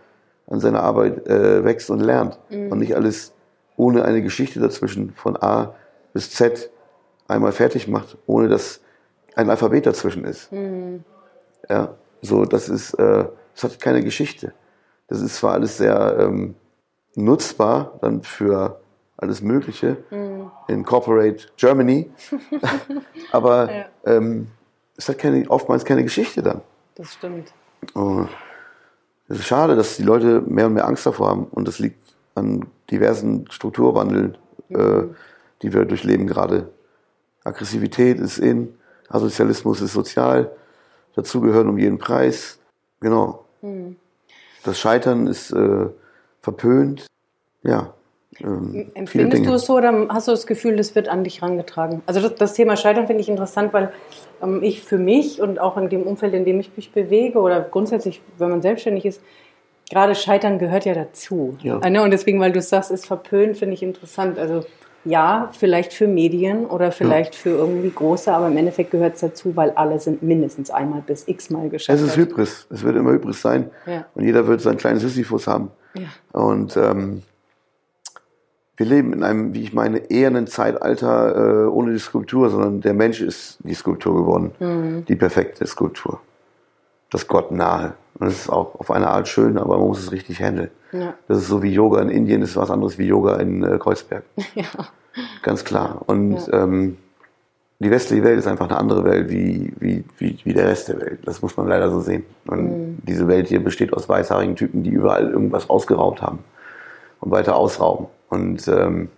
an 0.50 0.60
seiner 0.60 0.82
Arbeit 0.82 1.26
äh, 1.26 1.64
wächst 1.64 1.90
und 1.90 2.00
lernt 2.00 2.38
mhm. 2.50 2.70
und 2.72 2.78
nicht 2.78 2.94
alles 2.94 3.32
ohne 3.76 4.04
eine 4.04 4.20
Geschichte 4.20 4.60
dazwischen 4.60 5.12
von 5.12 5.36
A 5.36 5.74
bis 6.12 6.30
Z 6.30 6.70
einmal 7.28 7.52
fertig 7.52 7.88
macht, 7.88 8.18
ohne 8.26 8.48
dass 8.48 8.80
ein 9.36 9.48
Alphabet 9.48 9.86
dazwischen 9.86 10.24
ist. 10.24 10.52
Mhm. 10.52 11.04
Ja, 11.68 11.94
so 12.20 12.44
das 12.44 12.68
ist, 12.68 12.94
äh, 12.94 13.24
das 13.54 13.64
hat 13.64 13.80
keine 13.80 14.02
Geschichte. 14.02 14.52
Das 15.08 15.20
ist 15.20 15.36
zwar 15.36 15.54
alles 15.54 15.78
sehr 15.78 16.16
ähm, 16.18 16.56
nutzbar 17.14 17.98
dann 18.00 18.22
für 18.22 18.80
alles 19.16 19.42
Mögliche 19.42 19.98
mhm. 20.10 20.50
in 20.68 20.84
Corporate 20.84 21.46
Germany, 21.56 22.10
aber 23.32 23.72
ja. 23.72 23.84
ähm, 24.04 24.48
es 24.96 25.08
hat 25.08 25.18
keine, 25.18 25.48
oftmals 25.48 25.84
keine 25.84 26.02
Geschichte 26.02 26.42
dann. 26.42 26.60
Das 26.94 27.14
stimmt. 27.14 27.52
Oh, 27.94 28.26
es 29.30 29.38
ist 29.38 29.46
schade, 29.46 29.76
dass 29.76 29.96
die 29.96 30.02
Leute 30.02 30.42
mehr 30.42 30.66
und 30.66 30.74
mehr 30.74 30.86
Angst 30.86 31.06
davor 31.06 31.28
haben. 31.28 31.44
Und 31.44 31.68
das 31.68 31.78
liegt 31.78 32.02
an 32.34 32.66
diversen 32.90 33.48
Strukturwandeln, 33.48 34.36
äh, 34.70 35.04
die 35.62 35.72
wir 35.72 35.84
durchleben 35.84 36.26
gerade. 36.26 36.68
Aggressivität 37.44 38.18
ist 38.18 38.38
in, 38.38 38.74
Asozialismus 39.08 39.80
ist 39.82 39.92
sozial, 39.92 40.50
dazugehören 41.14 41.68
um 41.68 41.78
jeden 41.78 41.98
Preis. 41.98 42.58
Genau. 42.98 43.44
Mhm. 43.62 43.96
Das 44.64 44.80
Scheitern 44.80 45.28
ist 45.28 45.52
äh, 45.52 45.86
verpönt. 46.40 47.06
Ja. 47.62 47.94
Ähm, 48.38 48.90
Empfindest 48.94 49.44
du 49.44 49.52
es 49.54 49.66
so 49.66 49.76
oder 49.76 50.06
hast 50.08 50.28
du 50.28 50.32
das 50.32 50.46
Gefühl, 50.46 50.76
das 50.76 50.94
wird 50.94 51.08
an 51.08 51.24
dich 51.24 51.40
herangetragen? 51.40 52.02
Also 52.06 52.20
das, 52.20 52.36
das 52.36 52.54
Thema 52.54 52.76
Scheitern 52.76 53.06
finde 53.06 53.22
ich 53.22 53.28
interessant, 53.28 53.72
weil 53.72 53.92
ähm, 54.42 54.62
ich 54.62 54.82
für 54.82 54.98
mich 54.98 55.40
und 55.40 55.58
auch 55.58 55.76
in 55.76 55.88
dem 55.88 56.02
Umfeld, 56.04 56.34
in 56.34 56.44
dem 56.44 56.60
ich 56.60 56.70
mich 56.76 56.92
bewege 56.92 57.40
oder 57.40 57.60
grundsätzlich, 57.60 58.22
wenn 58.38 58.50
man 58.50 58.62
selbstständig 58.62 59.04
ist, 59.04 59.20
gerade 59.90 60.14
Scheitern 60.14 60.58
gehört 60.58 60.84
ja 60.84 60.94
dazu. 60.94 61.56
Ja. 61.62 61.80
Äh, 61.80 61.90
ne? 61.90 62.02
Und 62.02 62.12
deswegen, 62.12 62.38
weil 62.40 62.52
du 62.52 62.62
sagst, 62.62 62.90
ist 62.90 63.06
verpönt, 63.06 63.56
finde 63.56 63.74
ich 63.74 63.82
interessant. 63.82 64.38
Also 64.38 64.64
ja, 65.04 65.48
vielleicht 65.52 65.92
für 65.92 66.06
Medien 66.06 66.66
oder 66.66 66.92
vielleicht 66.92 67.34
ja. 67.34 67.40
für 67.40 67.50
irgendwie 67.50 67.90
große, 67.90 68.32
aber 68.32 68.48
im 68.48 68.56
Endeffekt 68.56 68.90
gehört 68.90 69.14
es 69.14 69.20
dazu, 69.20 69.56
weil 69.56 69.70
alle 69.70 69.98
sind 69.98 70.22
mindestens 70.22 70.70
einmal 70.70 71.00
bis 71.00 71.26
x-mal 71.26 71.70
gescheitert. 71.70 72.04
Es 72.04 72.10
ist 72.10 72.16
Hybris, 72.16 72.66
es 72.70 72.82
wird 72.82 72.96
immer 72.96 73.12
Hybris 73.12 73.40
sein. 73.40 73.70
Ja. 73.86 74.06
Und 74.14 74.24
jeder 74.24 74.46
wird 74.46 74.60
sein 74.60 74.76
kleines 74.76 75.02
Sisyphus 75.02 75.46
haben. 75.46 75.70
Und 76.32 76.76
ähm, 76.76 77.22
wir 78.80 78.86
leben 78.86 79.12
in 79.12 79.22
einem, 79.22 79.52
wie 79.52 79.62
ich 79.62 79.74
meine, 79.74 79.98
eher 80.10 80.28
ein 80.28 80.46
Zeitalter 80.46 81.64
äh, 81.64 81.66
ohne 81.66 81.92
die 81.92 81.98
Skulptur, 81.98 82.48
sondern 82.48 82.80
der 82.80 82.94
Mensch 82.94 83.20
ist 83.20 83.58
die 83.62 83.74
Skulptur 83.74 84.14
geworden. 84.14 84.52
Mhm. 84.58 85.04
Die 85.04 85.16
perfekte 85.16 85.66
Skulptur. 85.66 86.18
Das 87.10 87.28
Gott 87.28 87.52
nahe. 87.52 87.92
Und 88.14 88.28
das 88.28 88.36
ist 88.36 88.48
auch 88.48 88.80
auf 88.80 88.90
eine 88.90 89.08
Art 89.08 89.28
schön, 89.28 89.58
aber 89.58 89.76
man 89.76 89.88
muss 89.88 89.98
es 89.98 90.12
richtig 90.12 90.40
handeln. 90.40 90.70
Ja. 90.92 91.12
Das 91.28 91.36
ist 91.36 91.48
so 91.48 91.62
wie 91.62 91.74
Yoga 91.74 92.00
in 92.00 92.08
Indien, 92.08 92.40
das 92.40 92.50
ist 92.50 92.56
was 92.56 92.70
anderes 92.70 92.96
wie 92.96 93.04
Yoga 93.04 93.36
in 93.36 93.62
äh, 93.62 93.78
Kreuzberg. 93.78 94.24
Ja. 94.54 94.64
Ganz 95.42 95.64
klar. 95.64 96.00
Und 96.06 96.46
ja. 96.46 96.62
ähm, 96.62 96.96
die 97.80 97.90
westliche 97.90 98.24
Welt 98.24 98.38
ist 98.38 98.46
einfach 98.46 98.70
eine 98.70 98.78
andere 98.78 99.04
Welt 99.04 99.28
wie, 99.28 99.74
wie, 99.78 100.04
wie, 100.16 100.38
wie 100.42 100.54
der 100.54 100.68
Rest 100.68 100.88
der 100.88 101.00
Welt. 101.02 101.18
Das 101.24 101.42
muss 101.42 101.54
man 101.56 101.68
leider 101.68 101.90
so 101.90 102.00
sehen. 102.00 102.24
Und 102.46 102.62
mhm. 102.62 102.98
diese 103.02 103.28
Welt 103.28 103.48
hier 103.48 103.62
besteht 103.62 103.92
aus 103.92 104.08
weißhaarigen 104.08 104.56
Typen, 104.56 104.84
die 104.84 104.90
überall 104.90 105.28
irgendwas 105.28 105.68
ausgeraubt 105.68 106.22
haben 106.22 106.38
und 107.20 107.30
weiter 107.30 107.56
ausrauben. 107.56 108.06
Und 108.30 108.66
ähm, 108.68 109.10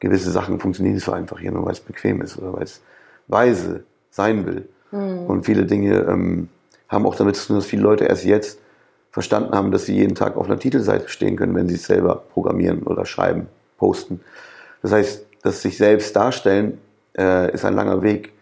gewisse 0.00 0.30
Sachen 0.30 0.60
funktionieren 0.60 0.94
nicht 0.94 1.04
so 1.04 1.12
einfach 1.12 1.38
hier, 1.40 1.52
nur 1.52 1.64
weil 1.64 1.72
es 1.72 1.80
bequem 1.80 2.20
ist 2.20 2.38
oder 2.38 2.52
weil 2.52 2.64
es 2.64 2.82
weise 3.28 3.84
sein 4.10 4.46
will. 4.46 4.68
Mhm. 4.90 5.26
Und 5.26 5.46
viele 5.46 5.64
Dinge 5.64 6.00
ähm, 6.00 6.48
haben 6.88 7.06
auch 7.06 7.14
damit 7.14 7.36
zu 7.36 7.46
tun, 7.46 7.56
dass 7.56 7.66
viele 7.66 7.82
Leute 7.82 8.04
erst 8.04 8.24
jetzt 8.24 8.58
verstanden 9.10 9.54
haben, 9.54 9.70
dass 9.70 9.86
sie 9.86 9.94
jeden 9.94 10.14
Tag 10.14 10.36
auf 10.36 10.46
einer 10.46 10.58
Titelseite 10.58 11.08
stehen 11.08 11.36
können, 11.36 11.54
wenn 11.54 11.68
sie 11.68 11.76
es 11.76 11.84
selber 11.84 12.16
programmieren 12.32 12.82
oder 12.82 13.06
schreiben, 13.06 13.46
posten. 13.78 14.20
Das 14.82 14.92
heißt, 14.92 15.26
das 15.42 15.62
sich 15.62 15.76
selbst 15.76 16.14
darstellen 16.14 16.78
äh, 17.16 17.52
ist 17.52 17.64
ein 17.64 17.74
langer 17.74 18.02
Weg 18.02 18.32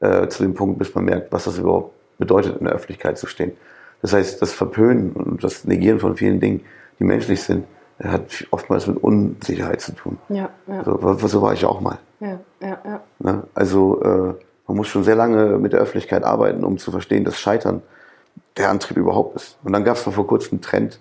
äh, 0.00 0.28
zu 0.28 0.42
dem 0.42 0.54
Punkt, 0.54 0.78
bis 0.78 0.94
man 0.94 1.04
merkt, 1.04 1.32
was 1.32 1.44
das 1.44 1.58
überhaupt 1.58 1.94
bedeutet, 2.18 2.58
in 2.58 2.64
der 2.64 2.74
Öffentlichkeit 2.74 3.18
zu 3.18 3.26
stehen. 3.26 3.52
Das 4.00 4.12
heißt, 4.12 4.42
das 4.42 4.52
Verpönen 4.52 5.12
und 5.12 5.44
das 5.44 5.64
Negieren 5.64 6.00
von 6.00 6.16
vielen 6.16 6.40
Dingen, 6.40 6.60
die 6.98 7.04
menschlich 7.04 7.40
sind, 7.42 7.64
hat 8.02 8.46
oftmals 8.50 8.86
mit 8.86 8.96
Unsicherheit 9.02 9.80
zu 9.80 9.92
tun. 9.92 10.18
Ja, 10.28 10.50
ja. 10.66 10.84
So, 10.84 11.16
so 11.28 11.42
war 11.42 11.52
ich 11.52 11.64
auch 11.64 11.80
mal. 11.80 11.98
Ja, 12.20 12.38
ja, 12.60 12.78
ja. 12.84 13.00
Ne? 13.18 13.42
Also 13.54 14.00
äh, 14.02 14.34
man 14.66 14.76
muss 14.76 14.88
schon 14.88 15.04
sehr 15.04 15.16
lange 15.16 15.58
mit 15.58 15.72
der 15.72 15.80
Öffentlichkeit 15.80 16.24
arbeiten, 16.24 16.64
um 16.64 16.78
zu 16.78 16.90
verstehen, 16.90 17.24
dass 17.24 17.38
Scheitern 17.38 17.82
der 18.56 18.70
Antrieb 18.70 18.96
überhaupt 18.96 19.36
ist. 19.36 19.58
Und 19.62 19.72
dann 19.72 19.84
gab 19.84 19.96
es 19.96 20.02
vor 20.02 20.26
kurzem 20.26 20.54
einen 20.54 20.60
Trend, 20.62 21.00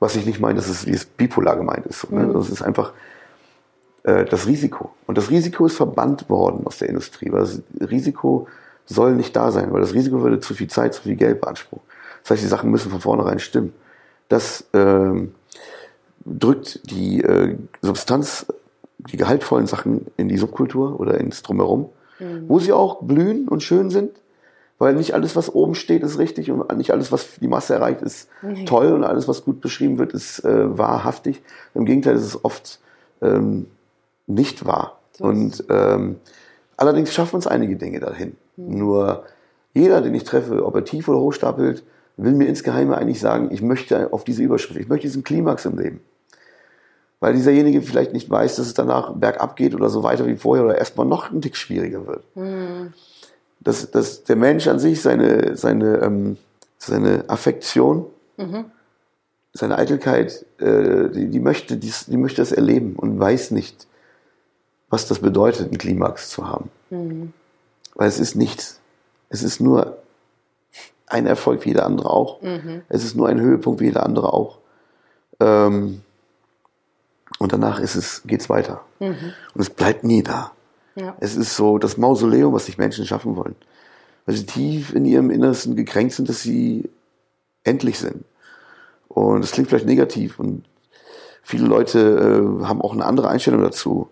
was 0.00 0.16
ich 0.16 0.26
nicht 0.26 0.40
meine, 0.40 0.54
dass 0.56 0.68
es 0.68 0.86
wie 0.86 0.92
es 0.92 1.04
bipolar 1.04 1.56
gemeint 1.56 1.86
ist. 1.86 2.10
Ne? 2.10 2.24
Mhm. 2.24 2.32
Das 2.34 2.50
ist 2.50 2.62
einfach 2.62 2.92
äh, 4.04 4.24
das 4.24 4.46
Risiko. 4.46 4.90
Und 5.06 5.18
das 5.18 5.30
Risiko 5.30 5.66
ist 5.66 5.76
verbannt 5.76 6.28
worden 6.28 6.66
aus 6.66 6.78
der 6.78 6.88
Industrie, 6.88 7.32
weil 7.32 7.40
das 7.40 7.62
Risiko 7.80 8.48
soll 8.86 9.14
nicht 9.14 9.34
da 9.34 9.50
sein, 9.50 9.72
weil 9.72 9.80
das 9.80 9.94
Risiko 9.94 10.22
würde 10.22 10.40
zu 10.40 10.54
viel 10.54 10.68
Zeit, 10.68 10.94
zu 10.94 11.02
viel 11.02 11.16
Geld 11.16 11.40
beanspruchen. 11.40 11.84
Das 12.22 12.32
heißt, 12.32 12.42
die 12.42 12.48
Sachen 12.48 12.70
müssen 12.70 12.90
von 12.90 13.00
vornherein 13.00 13.38
stimmen. 13.38 13.72
Das 14.28 14.64
ähm, 14.72 15.34
drückt 16.24 16.90
die 16.90 17.22
äh, 17.22 17.56
Substanz, 17.82 18.46
die 18.98 19.16
gehaltvollen 19.16 19.66
Sachen 19.66 20.06
in 20.16 20.28
die 20.28 20.38
Subkultur 20.38 20.98
oder 20.98 21.18
ins 21.18 21.42
Drumherum, 21.42 21.90
mhm. 22.18 22.44
wo 22.48 22.58
sie 22.58 22.72
auch 22.72 23.02
blühen 23.02 23.48
und 23.48 23.62
schön 23.62 23.90
sind, 23.90 24.10
weil 24.78 24.94
nicht 24.94 25.14
alles, 25.14 25.36
was 25.36 25.54
oben 25.54 25.74
steht, 25.74 26.02
ist 26.02 26.18
richtig 26.18 26.50
und 26.50 26.76
nicht 26.76 26.90
alles, 26.90 27.12
was 27.12 27.36
die 27.40 27.48
Masse 27.48 27.74
erreicht, 27.74 28.02
ist 28.02 28.28
mhm. 28.42 28.66
toll 28.66 28.92
und 28.92 29.04
alles, 29.04 29.28
was 29.28 29.44
gut 29.44 29.60
beschrieben 29.60 29.98
wird, 29.98 30.12
ist 30.12 30.44
äh, 30.44 30.78
wahrhaftig. 30.78 31.42
Im 31.74 31.84
Gegenteil, 31.84 32.16
ist 32.16 32.24
es 32.24 32.44
oft 32.44 32.80
ähm, 33.22 33.66
nicht 34.26 34.64
wahr. 34.64 34.98
So 35.12 35.24
und 35.24 35.64
ähm, 35.68 36.16
allerdings 36.76 37.12
schaffen 37.12 37.36
uns 37.36 37.46
einige 37.46 37.76
Dinge 37.76 38.00
dahin. 38.00 38.36
Mhm. 38.56 38.78
Nur 38.78 39.24
jeder, 39.74 40.00
den 40.00 40.14
ich 40.14 40.24
treffe, 40.24 40.64
ob 40.64 40.74
er 40.74 40.84
tief 40.84 41.08
oder 41.08 41.18
hoch 41.18 41.32
stapelt, 41.32 41.84
will 42.16 42.32
mir 42.32 42.46
insgeheime 42.46 42.96
eigentlich 42.96 43.20
sagen, 43.20 43.50
ich 43.50 43.60
möchte 43.60 44.12
auf 44.12 44.24
diese 44.24 44.42
Überschrift, 44.42 44.80
ich 44.80 44.88
möchte 44.88 45.06
diesen 45.06 45.24
Klimax 45.24 45.66
im 45.66 45.78
Leben 45.78 46.00
weil 47.24 47.32
dieserjenige 47.32 47.80
vielleicht 47.80 48.12
nicht 48.12 48.28
weiß, 48.28 48.56
dass 48.56 48.66
es 48.66 48.74
danach 48.74 49.14
bergab 49.14 49.56
geht 49.56 49.74
oder 49.74 49.88
so 49.88 50.02
weiter 50.02 50.26
wie 50.26 50.36
vorher 50.36 50.66
oder 50.66 50.76
erstmal 50.76 51.06
noch 51.06 51.32
ein 51.32 51.40
Tick 51.40 51.56
schwieriger 51.56 52.06
wird. 52.06 52.22
Mhm. 52.36 52.92
Dass, 53.60 53.90
dass 53.90 54.24
der 54.24 54.36
Mensch 54.36 54.68
an 54.68 54.78
sich 54.78 55.00
seine, 55.00 55.56
seine, 55.56 56.02
ähm, 56.02 56.36
seine 56.76 57.24
Affektion, 57.28 58.04
mhm. 58.36 58.66
seine 59.54 59.78
Eitelkeit, 59.78 60.44
äh, 60.58 61.08
die, 61.08 61.30
die, 61.30 61.40
möchte, 61.40 61.78
die, 61.78 61.90
die 62.08 62.18
möchte 62.18 62.42
das 62.42 62.52
erleben 62.52 62.94
und 62.94 63.18
weiß 63.18 63.52
nicht, 63.52 63.86
was 64.90 65.08
das 65.08 65.20
bedeutet, 65.20 65.68
einen 65.68 65.78
Klimax 65.78 66.28
zu 66.28 66.46
haben. 66.46 66.70
Mhm. 66.90 67.32
Weil 67.94 68.08
es 68.08 68.20
ist 68.20 68.34
nichts. 68.34 68.80
Es 69.30 69.42
ist 69.42 69.60
nur 69.60 69.96
ein 71.06 71.26
Erfolg 71.26 71.64
wie 71.64 71.70
jeder 71.70 71.86
andere 71.86 72.10
auch. 72.10 72.42
Mhm. 72.42 72.82
Es 72.90 73.02
ist 73.02 73.16
nur 73.16 73.28
ein 73.28 73.40
Höhepunkt 73.40 73.80
wie 73.80 73.86
jeder 73.86 74.04
andere 74.04 74.34
auch. 74.34 74.58
Ähm, 75.40 76.02
und 77.44 77.52
danach 77.52 77.78
ist 77.78 77.94
es, 77.94 78.22
geht's 78.24 78.48
weiter. 78.48 78.80
Mhm. 79.00 79.34
Und 79.54 79.60
es 79.60 79.68
bleibt 79.68 80.02
nie 80.02 80.22
da. 80.22 80.52
Ja. 80.94 81.14
Es 81.20 81.36
ist 81.36 81.56
so 81.56 81.76
das 81.76 81.98
Mausoleum, 81.98 82.54
was 82.54 82.64
sich 82.64 82.78
Menschen 82.78 83.04
schaffen 83.04 83.36
wollen. 83.36 83.54
weil 84.24 84.34
sie 84.34 84.46
tief 84.46 84.94
in 84.94 85.04
ihrem 85.04 85.30
Innersten 85.30 85.76
gekränkt 85.76 86.14
sind, 86.14 86.30
dass 86.30 86.42
sie 86.42 86.88
endlich 87.62 87.98
sind. 87.98 88.24
Und 89.08 89.42
das 89.42 89.52
klingt 89.52 89.68
vielleicht 89.68 89.84
negativ 89.84 90.38
und 90.38 90.64
viele 91.42 91.66
Leute 91.66 91.98
äh, 91.98 92.64
haben 92.64 92.80
auch 92.80 92.94
eine 92.94 93.04
andere 93.04 93.28
Einstellung 93.28 93.60
dazu. 93.60 94.08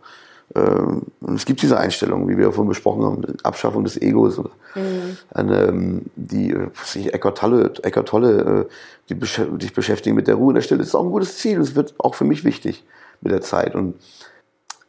Ähm, 0.55 1.05
und 1.23 1.35
es 1.35 1.47
gibt 1.47 1.63
diese 1.63 1.79
Einstellung, 1.79 2.29
wie 2.29 2.37
wir 2.37 2.53
vorhin 2.53 2.69
besprochen 2.69 3.03
haben, 3.03 3.23
Abschaffung 3.45 3.85
des 3.85 3.97
Egos 3.97 4.39
oder 4.39 4.51
mhm. 4.75 5.17
eine, 5.31 5.63
ähm, 5.63 6.03
die 6.17 6.55
sich 6.85 7.15
Eckart 7.15 7.39
Tolle, 7.39 7.73
Eckart 7.83 8.09
Tolle, 8.09 8.69
äh, 8.69 9.15
die 9.15 9.19
sich 9.25 9.73
beschäftigen 9.73 10.15
mit 10.15 10.29
der 10.29 10.35
Ruhe 10.35 10.51
in 10.51 10.57
der 10.57 10.63
Stille, 10.63 10.81
das 10.81 10.89
ist 10.89 10.95
auch 10.95 11.05
ein 11.05 11.11
gutes 11.11 11.39
Ziel. 11.39 11.59
Das 11.59 11.75
wird 11.75 11.95
auch 11.97 12.15
für 12.15 12.25
mich 12.25 12.45
wichtig 12.45 12.85
mit 13.23 13.33
der 13.33 13.41
Zeit. 13.41 13.75
Und 13.75 13.95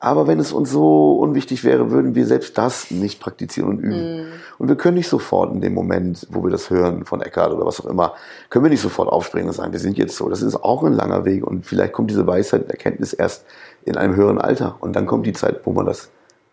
aber 0.04 0.28
wenn 0.28 0.38
es 0.38 0.52
uns 0.52 0.70
so 0.70 1.14
unwichtig 1.14 1.64
wäre, 1.64 1.90
würden 1.90 2.14
wir 2.14 2.26
selbst 2.26 2.58
das 2.58 2.92
nicht 2.92 3.22
praktizieren 3.22 3.70
und 3.70 3.80
üben. 3.80 4.24
Mm. 4.24 4.32
Und 4.58 4.68
wir 4.68 4.76
können 4.76 4.98
nicht 4.98 5.08
sofort 5.08 5.54
in 5.54 5.62
dem 5.62 5.74
Moment, 5.74 6.28
wo 6.30 6.44
wir 6.44 6.52
das 6.52 6.70
hören 6.70 7.06
von 7.06 7.22
Eckhart 7.22 7.54
oder 7.54 7.66
was 7.66 7.80
auch 7.80 7.86
immer, 7.86 8.14
können 8.50 8.66
wir 8.66 8.70
nicht 8.70 8.82
sofort 8.82 9.08
aufspringen 9.08 9.48
und 9.48 9.54
sagen, 9.54 9.72
wir 9.72 9.80
sind 9.80 9.98
jetzt 9.98 10.18
so. 10.18 10.28
Das 10.28 10.42
ist 10.42 10.62
auch 10.62 10.84
ein 10.84 10.92
langer 10.92 11.24
Weg 11.24 11.48
und 11.48 11.66
vielleicht 11.66 11.94
kommt 11.94 12.10
diese 12.10 12.28
Weisheit, 12.28 12.70
Erkenntnis 12.70 13.14
erst 13.14 13.46
in 13.86 13.96
einem 13.96 14.14
höheren 14.18 14.40
Alter. 14.40 14.76
Und 14.82 14.94
dann 14.94 15.06
kommt 15.06 15.26
die 15.26 15.32
Zeit, 15.32 15.62
wo 15.66 15.72
man 15.72 15.86
das, 15.86 16.10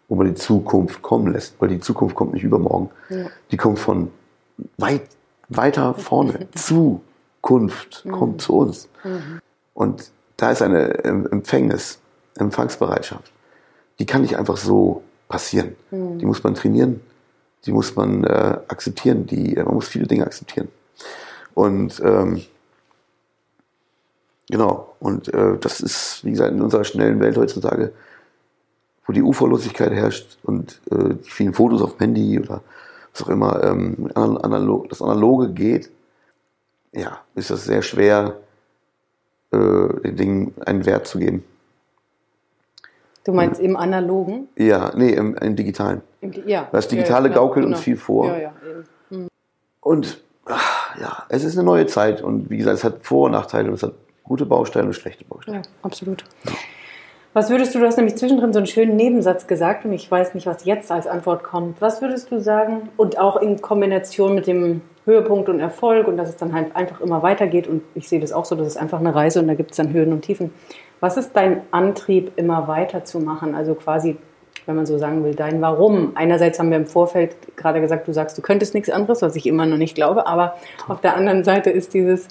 wo 0.08 0.14
man 0.14 0.28
die 0.28 0.34
Zukunft 0.34 1.02
kommen 1.02 1.32
lässt, 1.32 1.60
weil 1.60 1.70
die 1.70 1.80
Zukunft 1.80 2.14
kommt 2.14 2.34
nicht 2.34 2.44
übermorgen. 2.44 2.90
Ja. 3.08 3.26
Die 3.50 3.56
kommt 3.56 3.80
von 3.80 4.12
weit, 4.78 5.08
weiter 5.48 5.94
vorne. 5.94 6.46
Zukunft 6.54 8.04
mm. 8.04 8.10
kommt 8.12 8.42
zu 8.42 8.58
uns. 8.58 8.88
Mm. 9.02 9.40
Und 9.74 10.12
da 10.40 10.50
ist 10.50 10.62
eine 10.62 11.04
Empfängnis, 11.04 11.98
Empfangsbereitschaft 12.36 13.32
die 14.00 14.06
kann 14.06 14.22
nicht 14.22 14.36
einfach 14.36 14.56
so 14.56 15.02
passieren. 15.28 15.76
Mhm. 15.90 16.18
Die 16.18 16.26
muss 16.26 16.42
man 16.42 16.54
trainieren, 16.54 17.00
die 17.66 17.72
muss 17.72 17.94
man 17.94 18.24
äh, 18.24 18.58
akzeptieren, 18.66 19.26
die, 19.26 19.56
äh, 19.56 19.62
man 19.62 19.74
muss 19.74 19.88
viele 19.88 20.06
Dinge 20.06 20.24
akzeptieren. 20.24 20.68
Und 21.54 22.00
ähm, 22.02 22.42
genau, 24.48 24.96
und 24.98 25.32
äh, 25.32 25.58
das 25.60 25.80
ist, 25.80 26.24
wie 26.24 26.30
gesagt, 26.30 26.52
in 26.52 26.62
unserer 26.62 26.84
schnellen 26.84 27.20
Welt 27.20 27.36
heutzutage, 27.36 27.92
wo 29.06 29.12
die 29.12 29.22
Uferlosigkeit 29.22 29.92
herrscht 29.92 30.38
und 30.42 30.80
äh, 30.90 31.14
die 31.22 31.30
vielen 31.30 31.52
Fotos 31.52 31.82
auf 31.82 31.96
dem 31.96 32.00
Handy 32.00 32.40
oder 32.40 32.62
was 33.12 33.22
auch 33.22 33.28
immer, 33.28 33.62
ähm, 33.62 34.10
analog, 34.14 34.88
das 34.88 35.02
Analoge 35.02 35.50
geht, 35.50 35.90
ja, 36.92 37.20
ist 37.34 37.50
das 37.50 37.64
sehr 37.64 37.82
schwer, 37.82 38.36
äh, 39.52 39.56
den 39.58 40.16
Dingen 40.16 40.54
einen 40.64 40.86
Wert 40.86 41.06
zu 41.06 41.18
geben. 41.18 41.44
Du 43.24 43.32
meinst 43.32 43.60
im 43.60 43.76
analogen? 43.76 44.48
Ja, 44.56 44.92
nee, 44.96 45.10
im, 45.10 45.36
im 45.36 45.54
digitalen. 45.54 46.00
Im, 46.20 46.32
ja. 46.46 46.68
Das 46.72 46.88
Digitale 46.88 47.28
ja, 47.28 47.34
genau, 47.34 47.46
gaukelt 47.46 47.64
genau. 47.64 47.76
uns 47.76 47.84
viel 47.84 47.96
vor. 47.96 48.28
Ja, 48.28 48.38
ja, 48.38 48.52
mhm. 49.10 49.28
Und 49.80 50.22
ach, 50.46 50.98
ja, 50.98 51.24
es 51.28 51.44
ist 51.44 51.56
eine 51.56 51.64
neue 51.64 51.86
Zeit 51.86 52.22
und 52.22 52.50
wie 52.50 52.56
gesagt, 52.56 52.78
es 52.78 52.84
hat 52.84 53.04
Vor- 53.04 53.26
und 53.26 53.32
Nachteile 53.32 53.68
und 53.68 53.74
es 53.74 53.82
hat 53.82 53.92
gute 54.24 54.46
Bausteine 54.46 54.86
und 54.86 54.94
schlechte 54.94 55.24
Bausteine. 55.24 55.58
Ja, 55.58 55.62
absolut. 55.82 56.24
Was 57.32 57.50
würdest 57.50 57.74
du, 57.74 57.78
du 57.78 57.86
hast 57.86 57.96
nämlich 57.96 58.16
zwischendrin 58.16 58.52
so 58.52 58.58
einen 58.58 58.66
schönen 58.66 58.96
Nebensatz 58.96 59.46
gesagt 59.46 59.84
und 59.84 59.92
ich 59.92 60.10
weiß 60.10 60.34
nicht, 60.34 60.46
was 60.46 60.64
jetzt 60.64 60.90
als 60.90 61.06
Antwort 61.06 61.44
kommt. 61.44 61.80
Was 61.80 62.02
würdest 62.02 62.32
du 62.32 62.40
sagen 62.40 62.88
und 62.96 63.18
auch 63.18 63.36
in 63.36 63.60
Kombination 63.60 64.34
mit 64.34 64.46
dem 64.46 64.80
Höhepunkt 65.04 65.48
und 65.48 65.60
Erfolg 65.60 66.06
und 66.06 66.16
dass 66.16 66.28
es 66.28 66.36
dann 66.36 66.52
halt 66.52 66.76
einfach 66.76 67.00
immer 67.00 67.22
weitergeht 67.22 67.66
und 67.66 67.82
ich 67.94 68.08
sehe 68.08 68.20
das 68.20 68.32
auch 68.32 68.44
so, 68.44 68.54
das 68.54 68.66
ist 68.66 68.76
einfach 68.76 69.00
eine 69.00 69.14
Reise 69.14 69.40
und 69.40 69.48
da 69.48 69.54
gibt 69.54 69.70
es 69.70 69.76
dann 69.76 69.92
Höhen 69.92 70.12
und 70.12 70.22
Tiefen. 70.22 70.52
Was 71.00 71.16
ist 71.16 71.34
dein 71.34 71.62
Antrieb, 71.70 72.32
immer 72.36 72.68
weiterzumachen? 72.68 73.54
Also 73.54 73.74
quasi, 73.74 74.18
wenn 74.66 74.76
man 74.76 74.84
so 74.84 74.98
sagen 74.98 75.24
will, 75.24 75.34
dein 75.34 75.62
Warum. 75.62 76.12
Einerseits 76.14 76.58
haben 76.58 76.70
wir 76.70 76.76
im 76.76 76.86
Vorfeld 76.86 77.34
gerade 77.56 77.80
gesagt, 77.80 78.06
du 78.06 78.12
sagst, 78.12 78.36
du 78.36 78.42
könntest 78.42 78.74
nichts 78.74 78.90
anderes, 78.90 79.22
was 79.22 79.34
ich 79.36 79.46
immer 79.46 79.64
noch 79.64 79.78
nicht 79.78 79.94
glaube, 79.94 80.26
aber 80.26 80.56
auf 80.88 81.00
der 81.00 81.16
anderen 81.16 81.42
Seite 81.44 81.70
ist 81.70 81.94
dieses, 81.94 82.28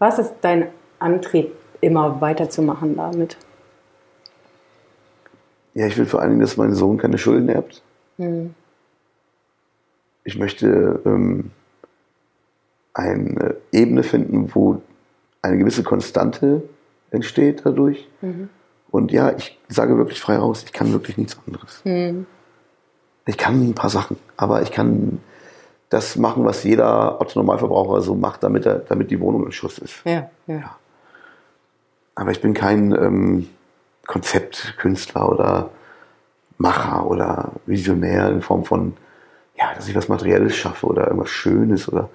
was 0.00 0.18
ist 0.18 0.34
dein 0.40 0.68
Antrieb, 0.98 1.52
immer 1.80 2.20
weiterzumachen 2.20 2.96
damit? 2.96 3.36
Ja, 5.74 5.86
ich 5.86 5.96
will 5.96 6.06
vor 6.06 6.20
allen 6.20 6.30
Dingen, 6.30 6.40
dass 6.40 6.56
mein 6.56 6.74
Sohn 6.74 6.98
keine 6.98 7.18
Schulden 7.18 7.48
erbt. 7.48 7.82
Hm. 8.16 8.52
Ich 10.24 10.36
möchte 10.36 11.00
ähm, 11.06 11.52
eine 12.98 13.56
Ebene 13.70 14.02
finden, 14.02 14.50
wo 14.54 14.82
eine 15.40 15.56
gewisse 15.56 15.84
Konstante 15.84 16.62
entsteht 17.10 17.62
dadurch. 17.64 18.08
Mhm. 18.20 18.48
Und 18.90 19.12
ja, 19.12 19.32
ich 19.36 19.58
sage 19.68 19.96
wirklich 19.96 20.20
frei 20.20 20.36
raus, 20.36 20.64
ich 20.64 20.72
kann 20.72 20.92
wirklich 20.92 21.16
nichts 21.16 21.38
anderes. 21.46 21.80
Mhm. 21.84 22.26
Ich 23.26 23.38
kann 23.38 23.68
ein 23.68 23.74
paar 23.74 23.90
Sachen, 23.90 24.16
aber 24.36 24.62
ich 24.62 24.72
kann 24.72 25.20
das 25.90 26.16
machen, 26.16 26.44
was 26.44 26.64
jeder 26.64 27.20
Otto-Normalverbraucher 27.20 28.00
so 28.02 28.14
macht, 28.14 28.42
damit, 28.42 28.66
er, 28.66 28.80
damit 28.80 29.10
die 29.10 29.20
Wohnung 29.20 29.46
in 29.46 29.52
Schuss 29.52 29.78
ist. 29.78 30.02
Ja, 30.04 30.30
ja. 30.46 30.54
ja. 30.54 30.76
Aber 32.14 32.32
ich 32.32 32.40
bin 32.40 32.52
kein 32.52 32.92
ähm, 32.92 33.48
Konzeptkünstler 34.06 35.30
oder 35.30 35.70
Macher 36.56 37.06
oder 37.06 37.52
Visionär 37.66 38.28
in 38.30 38.42
Form 38.42 38.64
von, 38.64 38.96
ja, 39.56 39.72
dass 39.74 39.88
ich 39.88 39.94
was 39.94 40.08
Materielles 40.08 40.56
schaffe 40.56 40.86
oder 40.86 41.06
irgendwas 41.06 41.30
Schönes 41.30 41.90
oder 41.90 42.10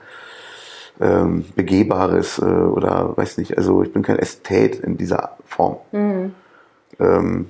ähm, 1.01 1.45
Begehbares 1.55 2.39
äh, 2.39 2.43
oder 2.43 3.15
weiß 3.15 3.37
nicht. 3.37 3.57
Also 3.57 3.83
ich 3.83 3.91
bin 3.91 4.01
kein 4.03 4.19
Ästhet 4.19 4.75
in 4.79 4.97
dieser 4.97 5.37
Form. 5.45 5.77
Mhm. 5.91 6.33
Ähm, 6.99 7.49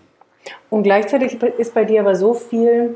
und 0.70 0.84
gleichzeitig 0.84 1.42
ist 1.42 1.74
bei 1.74 1.86
dir 1.86 2.02
aber 2.02 2.16
so 2.16 2.34
viel, 2.34 2.96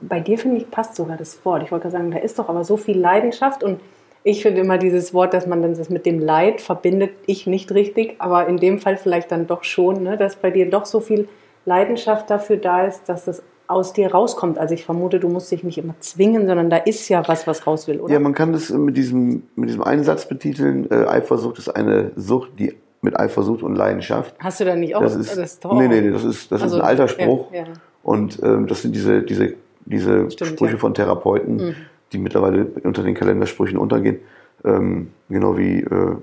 bei 0.00 0.20
dir 0.20 0.38
finde 0.38 0.58
ich 0.58 0.70
passt 0.70 0.96
sogar 0.96 1.16
das 1.16 1.44
Wort. 1.44 1.62
Ich 1.62 1.72
wollte 1.72 1.90
sagen, 1.90 2.10
da 2.10 2.18
ist 2.18 2.38
doch 2.38 2.48
aber 2.48 2.64
so 2.64 2.76
viel 2.76 2.98
Leidenschaft 2.98 3.62
und 3.62 3.80
ich 4.24 4.42
finde 4.42 4.60
immer 4.60 4.78
dieses 4.78 5.12
Wort, 5.14 5.34
dass 5.34 5.46
man 5.46 5.62
dann 5.62 5.74
das 5.74 5.90
mit 5.90 6.06
dem 6.06 6.20
Leid 6.20 6.60
verbindet, 6.60 7.10
ich 7.26 7.46
nicht 7.46 7.72
richtig, 7.72 8.16
aber 8.18 8.46
in 8.46 8.56
dem 8.56 8.78
Fall 8.78 8.96
vielleicht 8.96 9.32
dann 9.32 9.46
doch 9.46 9.64
schon, 9.64 10.02
ne, 10.02 10.16
dass 10.16 10.36
bei 10.36 10.50
dir 10.50 10.70
doch 10.70 10.86
so 10.86 11.00
viel 11.00 11.28
Leidenschaft 11.64 12.30
dafür 12.30 12.56
da 12.56 12.86
ist, 12.86 13.08
dass 13.08 13.24
das 13.24 13.42
aus 13.72 13.92
dir 13.92 14.12
rauskommt. 14.12 14.58
Also 14.58 14.74
ich 14.74 14.84
vermute, 14.84 15.20
du 15.20 15.28
musst 15.28 15.50
dich 15.50 15.64
nicht 15.64 15.78
immer 15.78 15.94
zwingen, 16.00 16.46
sondern 16.46 16.70
da 16.70 16.76
ist 16.76 17.08
ja 17.08 17.26
was, 17.26 17.46
was 17.46 17.66
raus 17.66 17.88
will, 17.88 18.00
oder? 18.00 18.12
Ja, 18.12 18.20
man 18.20 18.34
kann 18.34 18.52
das 18.52 18.70
mit 18.70 18.96
diesem, 18.96 19.42
mit 19.56 19.68
diesem 19.68 19.82
einen 19.82 20.04
Satz 20.04 20.28
betiteln. 20.28 20.90
Äh, 20.90 21.06
Eifersucht 21.06 21.58
ist 21.58 21.68
eine 21.68 22.12
Sucht, 22.16 22.52
die 22.58 22.74
mit 23.00 23.18
Eifersucht 23.18 23.62
und 23.62 23.74
Leidenschaft. 23.74 24.34
Hast 24.38 24.60
du 24.60 24.64
da 24.64 24.76
nicht 24.76 24.94
auch? 24.94 25.02
Das 25.02 25.16
ist, 25.16 25.30
das 25.36 25.54
ist 25.54 25.64
nee, 25.64 25.88
nee, 25.88 26.00
nee, 26.00 26.10
das 26.10 26.24
ist, 26.24 26.52
das 26.52 26.62
also, 26.62 26.76
ist 26.76 26.82
ein 26.82 26.88
alter 26.88 27.08
Spruch. 27.08 27.52
Ja, 27.52 27.64
ja. 27.64 27.72
Und 28.02 28.40
ähm, 28.42 28.66
das 28.66 28.82
sind 28.82 28.94
diese, 28.94 29.22
diese, 29.22 29.54
diese 29.84 30.30
Stimmt, 30.30 30.50
Sprüche 30.52 30.74
ja. 30.74 30.78
von 30.78 30.94
Therapeuten, 30.94 31.56
mhm. 31.56 31.74
die 32.12 32.18
mittlerweile 32.18 32.66
unter 32.84 33.02
den 33.02 33.14
Kalendersprüchen 33.14 33.76
untergehen. 33.76 34.18
Ähm, 34.64 35.10
genau 35.28 35.56
wie 35.56 35.80
äh, 35.80 36.16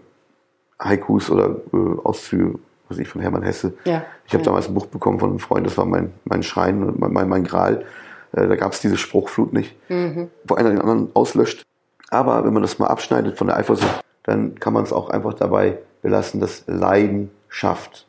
Haikus 0.79 1.29
oder 1.29 1.57
äh, 1.73 1.77
Auszüge 2.03 2.59
was 2.89 2.97
ich, 2.97 3.08
von 3.08 3.21
Hermann 3.21 3.43
Hesse. 3.43 3.73
Ja. 3.86 4.04
Ich 4.25 4.34
habe 4.34 4.43
ja. 4.43 4.45
damals 4.45 4.67
ein 4.67 4.73
Buch 4.73 4.88
bekommen 4.88 5.19
von 5.19 5.30
einem 5.30 5.39
Freund, 5.39 5.65
das 5.65 5.78
war 5.78 5.86
mein, 5.86 6.12
mein 6.25 6.43
Schrein, 6.43 6.93
mein, 6.97 7.13
mein, 7.13 7.30
mein 7.30 7.43
Gral. 7.43 7.86
Äh, 8.34 8.47
da 8.47 8.56
gab 8.56 8.73
es 8.73 8.82
diese 8.82 8.97
Spruchflut 8.97 9.54
nicht, 9.54 9.75
mhm. 9.89 10.30
wo 10.43 10.56
einer 10.56 10.69
den 10.69 10.80
anderen 10.80 11.10
auslöscht. 11.13 11.65
Aber 12.10 12.43
wenn 12.43 12.54
man 12.54 12.63
das 12.63 12.80
mal 12.80 12.88
abschneidet 12.88 13.38
von 13.38 13.47
der 13.47 13.58
Eifersucht, 13.58 14.04
dann 14.23 14.56
kann 14.60 14.73
man 14.73 14.84
es 14.84 14.91
auch 14.91 15.10
einfach 15.10 15.34
dabei 15.36 15.78
belassen, 16.02 16.39
dass 16.39 16.63
Leiden 16.67 17.32
schafft 17.47 18.08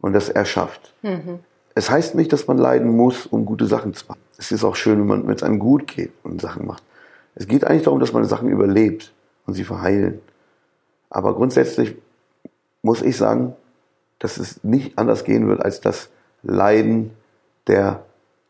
und 0.00 0.12
das 0.12 0.28
erschafft. 0.28 0.94
Mhm. 1.02 1.40
Es 1.74 1.90
heißt 1.90 2.14
nicht, 2.14 2.32
dass 2.32 2.46
man 2.46 2.58
leiden 2.58 2.96
muss, 2.96 3.26
um 3.26 3.44
gute 3.44 3.66
Sachen 3.66 3.94
zu 3.94 4.06
machen. 4.06 4.20
Es 4.36 4.52
ist 4.52 4.64
auch 4.64 4.76
schön, 4.76 4.98
wenn 5.00 5.06
man 5.06 5.26
wenn 5.26 5.34
es 5.34 5.42
einem 5.42 5.58
gut 5.58 5.86
geht 5.86 6.12
und 6.22 6.40
Sachen 6.40 6.66
macht. 6.66 6.82
Es 7.34 7.46
geht 7.46 7.64
eigentlich 7.64 7.84
darum, 7.84 8.00
dass 8.00 8.12
man 8.12 8.24
Sachen 8.24 8.48
überlebt 8.48 9.12
und 9.46 9.54
sie 9.54 9.64
verheilen. 9.64 10.20
Aber 11.08 11.34
grundsätzlich 11.34 11.96
muss 12.82 13.02
ich 13.02 13.16
sagen, 13.16 13.54
dass 14.18 14.38
es 14.38 14.62
nicht 14.64 14.98
anders 14.98 15.24
gehen 15.24 15.48
wird, 15.48 15.62
als 15.64 15.80
dass 15.80 16.10
Leiden 16.42 17.12
der 17.66 18.04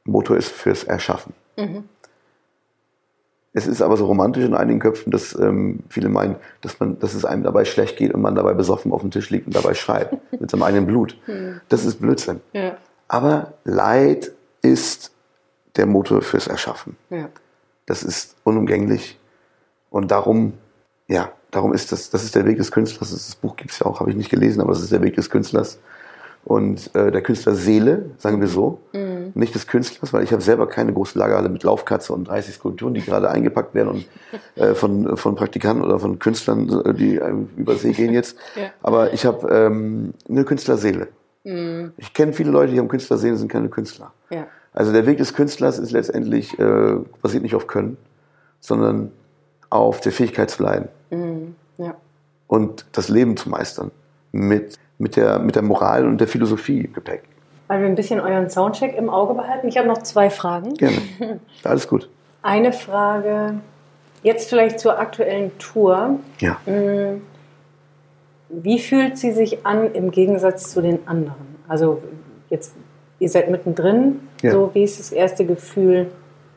Motor 0.05 0.37
ist 0.37 0.49
fürs 0.49 0.85
Erschaffen. 0.85 1.35
Mhm. 1.57 1.85
Es 3.53 3.67
ist 3.67 3.83
aber 3.83 3.97
so 3.97 4.07
romantisch 4.07 4.45
in 4.45 4.55
einigen 4.55 4.79
Köpfen, 4.79 5.11
dass 5.11 5.35
ähm, 5.35 5.81
viele 5.89 6.09
meinen, 6.09 6.37
dass, 6.61 6.79
man, 6.79 6.99
dass 6.99 7.15
es 7.15 7.25
einem 7.25 7.43
dabei 7.43 7.65
schlecht 7.65 7.97
geht 7.97 8.13
und 8.15 8.21
man 8.21 8.35
dabei 8.35 8.55
besoffen 8.55 8.93
auf 8.93 9.01
dem 9.01 9.11
Tisch 9.11 9.31
liegt 9.31 9.47
und 9.47 9.57
dabei 9.57 9.75
schreit 9.75 10.17
mit 10.39 10.51
seinem 10.51 10.63
eigenen 10.63 10.87
Blut. 10.87 11.17
Mhm. 11.27 11.61
Das 11.69 11.85
ist 11.85 12.01
Blödsinn. 12.01 12.41
Ja. 12.53 12.77
Aber 13.09 13.55
Leid 13.65 14.33
ist 14.63 15.13
der 15.77 15.87
Motor 15.87 16.23
fürs 16.23 16.47
Erschaffen. 16.47 16.97
Ja. 17.11 17.31
Das 17.87 18.03
ist 18.03 18.37
unumgänglich. 18.45 19.19
Und 19.91 20.11
darum, 20.11 20.53
ja, 21.07 21.33
darum 21.51 21.73
ist 21.73 21.93
das, 21.93 22.11
das 22.11 22.25
ist 22.25 22.35
der 22.35 22.47
Weg 22.47 22.59
des 22.59 22.73
Künstlers. 22.73 23.11
Das 23.11 23.35
Buch 23.35 23.57
gibt 23.57 23.71
es 23.71 23.79
ja 23.79 23.87
auch, 23.87 24.01
habe 24.01 24.11
ich 24.11 24.17
nicht 24.17 24.31
gelesen, 24.31 24.61
aber 24.61 24.73
das 24.73 24.83
ist 24.83 24.93
der 24.93 25.03
Weg 25.03 25.17
des 25.17 25.31
Künstlers. 25.31 25.79
Und 26.45 26.95
äh, 26.95 27.11
der 27.11 27.21
Künstler 27.21 27.55
Seele, 27.55 28.11
sagen 28.17 28.41
wir 28.41 28.49
so, 28.49 28.81
mhm. 28.93 29.33
nicht 29.35 29.55
des 29.55 29.67
Künstlers, 29.67 30.13
weil 30.13 30.25
ich 30.25 30.33
habe 30.33 30.41
selber 30.41 30.67
keine 30.67 30.93
große 30.93 31.19
Lagerhalle 31.19 31.49
mit 31.49 31.63
Laufkatze 31.63 32.13
und 32.13 32.29
30 32.29 32.55
Skulpturen, 32.55 32.95
die 32.95 33.03
gerade 33.03 33.29
eingepackt 33.29 33.75
werden 33.75 33.89
und 33.89 34.07
äh, 34.55 34.75
von, 34.75 35.17
von 35.17 35.35
Praktikanten 35.35 35.85
oder 35.85 35.99
von 35.99 36.19
Künstlern, 36.19 36.69
äh, 36.87 36.95
die 36.95 37.17
äh, 37.17 37.35
über 37.57 37.75
See 37.75 37.93
gehen 37.93 38.13
jetzt. 38.13 38.39
ja. 38.57 38.71
Aber 38.83 39.13
ich 39.13 39.27
habe 39.27 39.49
ähm, 39.51 40.15
eine 40.29 40.45
Künstlerseele. 40.45 41.09
Mhm. 41.45 41.93
Ich 41.97 42.15
kenne 42.15 42.33
viele 42.33 42.51
Leute, 42.51 42.73
die 42.73 42.79
haben 42.79 42.89
Künstlerseele, 42.89 43.37
sind 43.37 43.51
keine 43.51 43.69
Künstler. 43.69 44.13
Ja. 44.31 44.47
Also 44.73 44.93
der 44.93 45.07
Weg 45.07 45.19
des 45.19 45.35
Künstlers 45.35 45.79
ist 45.79 45.91
letztendlich, 45.91 46.59
äh, 46.59 46.97
basiert 47.21 47.43
nicht 47.43 47.57
auf 47.57 47.67
Können, 47.67 47.99
sondern 48.61 49.13
auf 49.71 50.01
der 50.01 50.13
Fähigkeit 50.13 50.51
zu 50.51 50.63
leiden 50.63 50.89
Mhm. 51.11 51.55
Ja. 51.79 51.95
und 52.49 52.87
das 52.93 53.09
Leben 53.09 53.37
zu 53.37 53.49
meistern 53.49 53.91
mit, 54.33 54.77
mit, 54.99 55.17
der, 55.17 55.39
mit 55.39 55.55
der 55.55 55.63
Moral 55.63 56.07
und 56.07 56.19
der 56.21 56.27
Philosophie 56.29 56.81
im 56.81 56.93
Gepäck. 56.93 57.23
Weil 57.69 57.81
wir 57.81 57.87
ein 57.89 57.95
bisschen 57.95 58.19
euren 58.21 58.51
Soundcheck 58.51 58.97
im 58.97 59.11
Auge 59.11 59.35
behalten. 59.35 59.69
Ich 59.69 59.77
habe 59.79 59.87
noch 59.87 60.03
zwei 60.03 60.31
Fragen. 60.31 60.75
Gerne. 60.75 60.99
Alles 61.65 61.87
gut. 61.87 62.09
Eine 62.43 62.73
Frage, 62.73 63.61
jetzt 64.23 64.49
vielleicht 64.49 64.81
zur 64.81 64.99
aktuellen 64.99 65.57
Tour. 65.59 66.19
Ja. 66.41 66.59
Mm, 66.67 67.21
Wie 68.49 68.79
fühlt 68.79 69.19
sie 69.19 69.33
sich 69.33 69.67
an 69.67 69.93
im 69.93 70.11
Gegensatz 70.11 70.71
zu 70.73 70.81
den 70.81 71.07
anderen? 71.07 71.57
Also 71.69 72.03
jetzt, 72.49 72.75
ihr 73.19 73.29
seid 73.29 73.51
mittendrin. 73.51 74.21
Ja. 74.43 74.53
So, 74.53 74.71
wie 74.73 74.83
ist 74.85 74.99
das 74.99 75.13
erste 75.13 75.45
Gefühl 75.45 76.11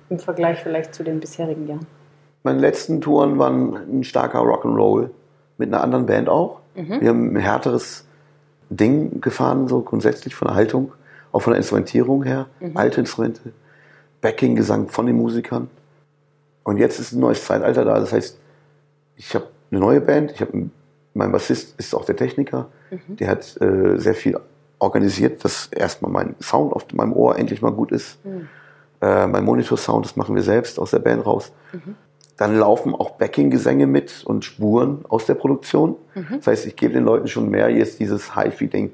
im 0.10 0.20
Vergleich 0.20 0.60
vielleicht 0.60 0.96
zu 0.96 1.04
den 1.04 1.20
bisherigen 1.20 1.68
Jahren? 1.68 1.86
Meine 2.44 2.60
letzten 2.60 3.02
Touren 3.02 3.38
waren 3.38 3.76
ein 3.76 4.04
starker 4.04 4.40
Rock'n'Roll 4.40 5.10
mit 5.58 5.72
einer 5.72 5.84
anderen 5.84 6.06
Band 6.06 6.30
auch. 6.30 6.60
Wir 7.02 7.10
haben 7.10 7.34
ein 7.34 7.40
härteres 7.40 8.06
Ding 8.70 9.22
gefahren, 9.22 9.68
so 9.68 9.82
grundsätzlich 9.82 10.34
von 10.34 10.48
der 10.48 10.56
Haltung, 10.56 10.94
auch 11.32 11.42
von 11.42 11.52
der 11.52 11.58
Instrumentierung 11.58 12.24
her. 12.24 12.48
Alte 12.76 13.02
Instrumente, 13.02 13.54
Backing-Gesang 14.22 14.88
von 14.90 15.06
den 15.06 15.18
Musikern. 15.18 15.70
Und 16.64 16.78
jetzt 16.78 17.00
ist 17.00 17.12
ein 17.12 17.20
neues 17.20 17.46
Zeitalter 17.46 17.86
da. 17.86 18.00
Das 18.00 18.14
heißt, 18.14 18.38
ich 19.18 19.36
habe 19.36 19.48
eine 19.70 19.80
neue 19.80 20.02
Band. 20.02 20.32
Ich 20.32 20.42
habe 20.42 20.70
mein 21.14 21.32
Bassist 21.32 21.78
ist 21.78 21.94
auch 21.94 22.06
der 22.06 22.16
Techniker. 22.16 22.70
Der 23.20 23.28
hat 23.28 23.62
äh, 23.62 23.98
sehr 23.98 24.14
viel 24.16 24.40
organisiert, 24.80 25.44
dass 25.44 25.68
erstmal 25.68 26.12
mein 26.12 26.36
Sound 26.42 26.74
auf 26.74 26.86
meinem 26.94 27.14
Ohr 27.14 27.38
endlich 27.38 27.62
mal 27.62 27.72
gut 27.72 27.92
ist. 27.92 28.18
Äh, 29.02 29.28
mein 29.28 29.44
Monitor-Sound, 29.44 30.06
das 30.06 30.16
machen 30.16 30.36
wir 30.36 30.44
selbst 30.44 30.80
aus 30.80 30.92
der 30.92 31.00
Band 31.00 31.26
raus. 31.26 31.52
Dann 32.38 32.58
laufen 32.58 32.96
auch 32.96 33.12
Backing-Gesänge 33.12 33.86
mit 33.88 34.24
und 34.26 34.44
Spuren 34.46 35.06
aus 35.10 35.26
der 35.26 35.36
Produktion. 35.36 35.96
Das 36.38 36.48
heißt, 36.48 36.66
ich 36.66 36.76
gebe 36.76 36.94
den 36.94 37.04
Leuten 37.04 37.28
schon 37.28 37.50
mehr 37.50 37.70
jetzt 37.70 38.00
dieses 38.00 38.36
Hi-Fi-Ding. 38.36 38.92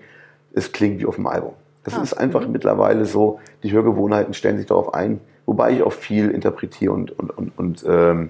Es 0.53 0.71
klingt 0.71 0.99
wie 0.99 1.05
auf 1.05 1.15
dem 1.15 1.27
Album. 1.27 1.53
Das 1.83 1.95
Ah, 1.95 2.01
ist 2.03 2.13
einfach 2.13 2.45
mittlerweile 2.47 3.05
so, 3.05 3.39
die 3.63 3.71
Hörgewohnheiten 3.71 4.33
stellen 4.33 4.57
sich 4.57 4.65
darauf 4.65 4.93
ein, 4.93 5.21
wobei 5.45 5.71
ich 5.71 5.81
auch 5.83 5.93
viel 5.93 6.29
interpretiere 6.31 6.91
und, 6.91 7.17
und, 7.17 7.29
und, 7.37 7.57
und 7.57 7.85
ähm, 7.87 8.29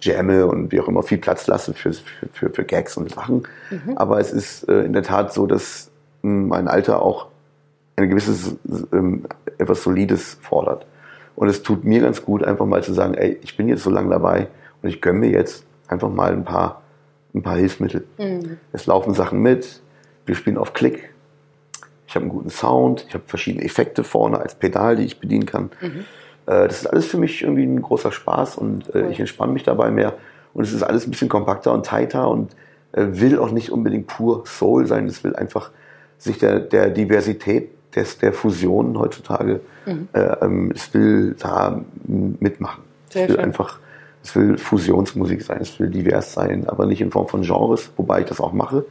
jamme 0.00 0.46
und 0.46 0.70
wie 0.70 0.80
auch 0.80 0.86
immer 0.88 1.02
viel 1.02 1.18
Platz 1.18 1.46
lasse 1.48 1.74
für, 1.74 1.92
für, 1.92 2.28
für, 2.32 2.50
für 2.50 2.64
Gags 2.64 2.96
und 2.96 3.10
Sachen. 3.10 3.42
Aber 3.96 4.20
es 4.20 4.32
ist 4.32 4.68
äh, 4.68 4.82
in 4.84 4.92
der 4.92 5.02
Tat 5.02 5.32
so, 5.32 5.46
dass 5.46 5.90
mh, 6.22 6.46
mein 6.48 6.68
Alter 6.68 7.02
auch 7.02 7.26
ein 7.96 8.08
gewisses, 8.08 8.54
ähm, 8.92 9.24
etwas 9.58 9.82
Solides 9.82 10.38
fordert. 10.40 10.86
Und 11.34 11.48
es 11.48 11.62
tut 11.62 11.84
mir 11.84 12.00
ganz 12.00 12.24
gut, 12.24 12.44
einfach 12.44 12.66
mal 12.66 12.82
zu 12.82 12.92
sagen, 12.92 13.14
ey, 13.14 13.38
ich 13.42 13.56
bin 13.56 13.68
jetzt 13.68 13.82
so 13.82 13.90
lange 13.90 14.10
dabei 14.10 14.48
und 14.82 14.88
ich 14.88 15.00
gönne 15.00 15.20
mir 15.20 15.30
jetzt 15.30 15.64
einfach 15.88 16.10
mal 16.10 16.32
ein 16.32 16.44
paar, 16.44 16.82
ein 17.34 17.42
paar 17.42 17.56
Hilfsmittel. 17.56 18.04
Es 18.72 18.86
laufen 18.86 19.14
Sachen 19.14 19.40
mit, 19.40 19.80
wir 20.26 20.34
spielen 20.34 20.58
auf 20.58 20.72
Klick, 20.74 21.10
ich 22.06 22.14
habe 22.14 22.24
einen 22.24 22.32
guten 22.32 22.50
Sound, 22.50 23.06
ich 23.08 23.14
habe 23.14 23.24
verschiedene 23.26 23.64
Effekte 23.64 24.04
vorne 24.04 24.38
als 24.38 24.54
Pedal, 24.54 24.96
die 24.96 25.04
ich 25.04 25.18
bedienen 25.20 25.46
kann. 25.46 25.70
Äh, 26.46 26.68
das 26.68 26.80
ist 26.82 26.86
alles 26.86 27.06
für 27.06 27.16
mich 27.16 27.42
irgendwie 27.42 27.64
ein 27.64 27.80
großer 27.80 28.12
Spaß 28.12 28.58
und 28.58 28.94
äh, 28.94 28.98
Cool. 28.98 29.10
ich 29.10 29.20
entspanne 29.20 29.52
mich 29.52 29.62
dabei 29.62 29.90
mehr. 29.90 30.14
Und 30.52 30.64
es 30.64 30.72
ist 30.74 30.82
alles 30.82 31.06
ein 31.06 31.10
bisschen 31.10 31.30
kompakter 31.30 31.72
und 31.72 31.86
tighter 31.86 32.28
und 32.28 32.54
äh, 32.92 33.06
will 33.08 33.38
auch 33.38 33.50
nicht 33.50 33.70
unbedingt 33.70 34.06
pur 34.08 34.44
Soul 34.46 34.86
sein. 34.86 35.06
Es 35.06 35.24
will 35.24 35.34
einfach 35.34 35.70
sich 36.18 36.36
der, 36.38 36.60
der 36.60 36.90
Diversität 36.90 37.70
des, 37.94 38.18
der 38.18 38.32
Fusionen 38.32 38.98
heutzutage, 38.98 39.60
äh, 39.86 40.20
ähm, 40.40 40.72
es 40.74 40.92
will 40.94 41.36
da 41.38 41.80
mitmachen. 42.04 42.82
Sehr 43.10 43.24
es 43.24 43.28
will 43.28 43.36
schön. 43.36 43.44
einfach, 43.44 43.78
es 44.22 44.34
will 44.36 44.58
Fusionsmusik 44.58 45.42
sein, 45.42 45.58
es 45.60 45.78
will 45.78 45.90
divers 45.90 46.32
sein, 46.32 46.68
aber 46.68 46.86
nicht 46.86 47.00
in 47.00 47.10
Form 47.10 47.28
von 47.28 47.42
Genres, 47.42 47.90
wobei 47.96 48.20
ich 48.20 48.26
das 48.26 48.40
auch 48.40 48.52
mache. 48.52 48.84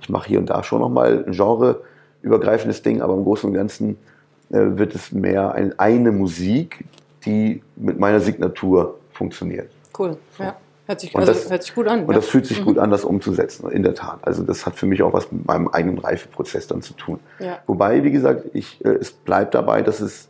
Ich 0.00 0.08
mache 0.08 0.28
hier 0.28 0.38
und 0.38 0.50
da 0.50 0.62
schon 0.62 0.80
nochmal 0.80 1.24
ein 1.26 1.32
genreübergreifendes 1.32 2.82
Ding, 2.82 3.00
aber 3.00 3.14
im 3.14 3.24
Großen 3.24 3.48
und 3.48 3.54
Ganzen 3.54 3.96
äh, 4.50 4.76
wird 4.76 4.94
es 4.94 5.12
mehr 5.12 5.52
ein, 5.52 5.78
eine 5.78 6.12
Musik, 6.12 6.84
die 7.24 7.62
mit 7.76 7.98
meiner 7.98 8.20
Signatur 8.20 8.98
funktioniert. 9.10 9.70
Cool. 9.98 10.16
Ja. 10.38 10.56
Hört 10.86 11.00
sich, 11.00 11.14
Und 11.14 11.20
also, 11.22 11.32
das- 11.32 11.50
hört 11.50 11.62
sich 11.62 11.74
gut 11.74 11.88
an. 11.88 12.00
Und 12.02 12.08
ja. 12.08 12.14
das 12.16 12.26
fühlt 12.26 12.46
sich 12.46 12.62
gut 12.64 12.78
an, 12.78 12.90
das 12.90 13.04
umzusetzen, 13.04 13.70
in 13.70 13.82
der 13.82 13.94
Tat. 13.94 14.18
Also 14.22 14.42
das 14.42 14.66
hat 14.66 14.76
für 14.76 14.86
mich 14.86 15.02
auch 15.02 15.12
was 15.14 15.32
mit 15.32 15.46
meinem 15.46 15.68
eigenen 15.68 15.98
Reifeprozess 15.98 16.66
dann 16.66 16.82
zu 16.82 16.92
tun. 16.94 17.20
Ja. 17.38 17.58
Wobei, 17.66 18.04
wie 18.04 18.10
gesagt, 18.10 18.44
ich, 18.52 18.84
äh, 18.84 18.90
es 18.90 19.10
bleibt 19.12 19.54
dabei, 19.54 19.80
dass 19.82 20.00
es 20.00 20.28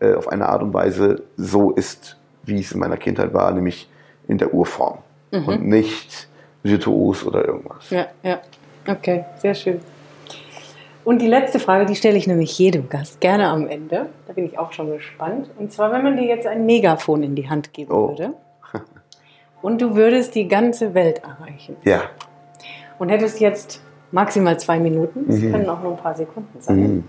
äh, 0.00 0.14
auf 0.14 0.26
eine 0.28 0.48
Art 0.48 0.62
und 0.62 0.74
Weise 0.74 1.22
so 1.36 1.70
ist, 1.70 2.16
wie 2.42 2.58
es 2.58 2.72
in 2.72 2.80
meiner 2.80 2.96
Kindheit 2.96 3.32
war, 3.34 3.52
nämlich 3.52 3.88
in 4.26 4.38
der 4.38 4.52
Urform 4.52 4.98
und 5.30 5.64
nicht 5.66 6.28
virtuos 6.62 7.24
oder 7.26 7.44
irgendwas. 7.44 7.90
Ja, 7.90 8.06
ja. 8.22 8.40
Okay, 8.86 9.24
sehr 9.38 9.54
schön. 9.54 9.80
Und 11.04 11.20
die 11.20 11.26
letzte 11.28 11.58
Frage, 11.58 11.84
die 11.86 11.94
stelle 11.96 12.16
ich 12.16 12.26
nämlich 12.26 12.58
jedem 12.58 12.88
Gast 12.88 13.20
gerne 13.20 13.48
am 13.48 13.68
Ende. 13.68 14.06
Da 14.26 14.32
bin 14.32 14.46
ich 14.46 14.58
auch 14.58 14.72
schon 14.72 14.90
gespannt. 14.90 15.50
Und 15.58 15.70
zwar, 15.72 15.92
wenn 15.92 16.02
man 16.02 16.16
dir 16.16 16.24
jetzt 16.24 16.46
ein 16.46 16.64
Megafon 16.66 17.22
in 17.22 17.34
die 17.34 17.48
Hand 17.50 17.72
geben 17.74 17.92
Oh. 17.92 18.08
würde 18.10 18.32
und 19.64 19.80
du 19.80 19.96
würdest 19.96 20.34
die 20.34 20.46
ganze 20.46 20.92
Welt 20.92 21.22
erreichen 21.24 21.76
Ja. 21.84 22.02
und 22.98 23.08
hättest 23.08 23.40
jetzt 23.40 23.80
maximal 24.12 24.60
zwei 24.60 24.78
Minuten, 24.78 25.24
es 25.30 25.40
Mhm. 25.40 25.52
können 25.52 25.68
auch 25.70 25.82
nur 25.82 25.92
ein 25.92 25.96
paar 25.96 26.14
Sekunden 26.14 26.60
sein. 26.60 26.76
Mhm. 26.96 27.04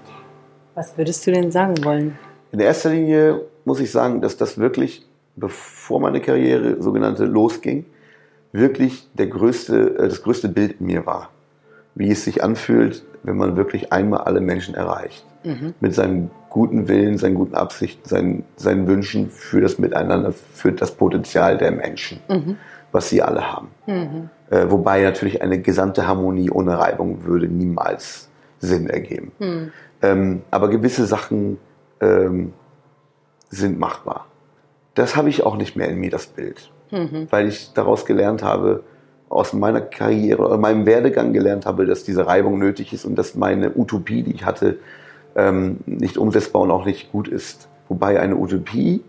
Was 0.73 0.97
würdest 0.97 1.27
du 1.27 1.31
denn 1.31 1.51
sagen 1.51 1.83
wollen? 1.83 2.17
In 2.53 2.61
erster 2.61 2.91
Linie 2.91 3.41
muss 3.65 3.81
ich 3.81 3.91
sagen, 3.91 4.21
dass 4.21 4.37
das 4.37 4.57
wirklich, 4.57 5.05
bevor 5.35 5.99
meine 5.99 6.21
Karriere 6.21 6.81
sogenannte 6.81 7.25
losging, 7.25 7.83
wirklich 8.53 9.09
der 9.13 9.27
größte, 9.27 9.97
äh, 9.99 10.07
das 10.07 10.23
größte 10.23 10.47
Bild 10.47 10.79
in 10.79 10.85
mir 10.87 11.05
war. 11.05 11.31
Wie 11.95 12.11
es 12.11 12.23
sich 12.23 12.43
anfühlt, 12.43 13.03
wenn 13.23 13.37
man 13.37 13.55
wirklich 13.57 13.91
einmal 13.91 14.21
alle 14.21 14.41
Menschen 14.41 14.75
erreicht. 14.75 15.25
Mit 15.79 15.93
seinem 15.95 16.29
guten 16.49 16.87
Willen, 16.87 17.17
seinen 17.17 17.35
guten 17.35 17.55
Absichten, 17.55 18.07
seinen, 18.07 18.43
seinen 18.55 18.87
Wünschen 18.87 19.29
für 19.29 19.61
das 19.61 19.77
Miteinander, 19.79 20.31
für 20.31 20.71
das 20.71 20.91
Potenzial 20.91 21.57
der 21.57 21.71
Menschen, 21.71 22.19
was 22.91 23.09
sie 23.09 23.21
alle 23.21 23.51
haben. 23.51 23.67
Äh, 24.49 24.69
wobei 24.69 25.01
natürlich 25.01 25.41
eine 25.41 25.59
gesamte 25.59 26.07
Harmonie 26.07 26.49
ohne 26.49 26.77
Reibung 26.79 27.25
würde 27.25 27.47
niemals 27.47 28.29
Sinn 28.59 28.89
ergeben. 28.89 29.31
Ähm, 30.01 30.41
aber 30.51 30.69
gewisse 30.69 31.05
Sachen 31.05 31.57
ähm, 32.01 32.53
sind 33.49 33.79
machbar. 33.79 34.27
Das 34.93 35.15
habe 35.15 35.29
ich 35.29 35.43
auch 35.43 35.57
nicht 35.57 35.75
mehr 35.75 35.89
in 35.89 35.97
mir, 35.99 36.09
das 36.09 36.27
Bild. 36.27 36.71
Weil 37.31 37.47
ich 37.47 37.73
daraus 37.73 38.05
gelernt 38.05 38.43
habe, 38.43 38.83
aus 39.29 39.53
meiner 39.53 39.81
Karriere 39.81 40.45
oder 40.45 40.57
meinem 40.57 40.85
Werdegang 40.85 41.33
gelernt 41.33 41.65
habe, 41.65 41.85
dass 41.85 42.03
diese 42.03 42.27
Reibung 42.27 42.59
nötig 42.59 42.93
ist 42.93 43.05
und 43.05 43.15
dass 43.15 43.35
meine 43.35 43.75
Utopie, 43.75 44.23
die 44.23 44.33
ich 44.33 44.45
hatte, 44.45 44.77
ähm, 45.35 45.79
nicht 45.85 46.17
umsetzbar 46.17 46.61
und 46.61 46.71
auch 46.71 46.85
nicht 46.85 47.11
gut 47.11 47.27
ist. 47.27 47.67
Wobei 47.89 48.19
eine 48.19 48.35
Utopie 48.35 49.03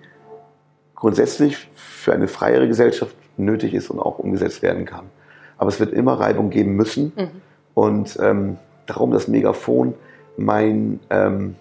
grundsätzlich 0.95 1.69
für 1.75 2.13
eine 2.13 2.29
freiere 2.29 2.67
Gesellschaft 2.67 3.15
nötig 3.37 3.75
ist 3.75 3.91
und 3.91 4.01
auch 4.01 4.19
umgesetzt 4.19 4.63
werden 4.63 4.85
kann. 4.87 5.07
Aber 5.59 5.69
es 5.69 5.79
wird 5.79 5.93
immer 5.93 6.15
Reibung 6.15 6.51
geben 6.51 6.75
müssen. 6.75 7.13
Und 7.75 8.19
ähm, 8.21 8.57
darum 8.87 9.11
das 9.11 9.29
Megafon. 9.29 9.95
Mein 10.37 11.01
ähm, 11.11 11.57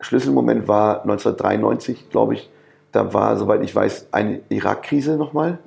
Schlüsselmoment 0.00 0.68
war 0.68 1.02
1993, 1.02 2.10
glaube 2.10 2.34
ich. 2.34 2.50
Da 2.92 3.12
war, 3.12 3.36
soweit 3.36 3.62
ich 3.62 3.74
weiß, 3.74 4.08
eine 4.12 4.40
Irak-Krise 4.48 5.16
nochmal. 5.16 5.58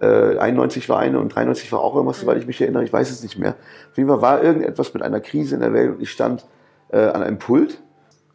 Äh, 0.00 0.38
91 0.38 0.88
war 0.88 0.98
eine 0.98 1.18
und 1.18 1.34
93 1.34 1.70
war 1.72 1.80
auch 1.80 1.94
irgendwas, 1.94 2.20
soweit 2.20 2.38
ich 2.38 2.46
mich 2.46 2.60
erinnere. 2.60 2.84
Ich 2.84 2.92
weiß 2.92 3.10
es 3.10 3.22
nicht 3.22 3.38
mehr. 3.38 3.56
Auf 3.90 3.96
jeden 3.96 4.08
Fall 4.08 4.22
war 4.22 4.42
irgendetwas 4.42 4.94
mit 4.94 5.02
einer 5.02 5.20
Krise 5.20 5.54
in 5.54 5.60
der 5.60 5.72
Welt 5.72 5.96
und 5.96 6.02
ich 6.02 6.10
stand 6.10 6.46
äh, 6.90 6.98
an 6.98 7.22
einem 7.22 7.38
Pult. 7.38 7.80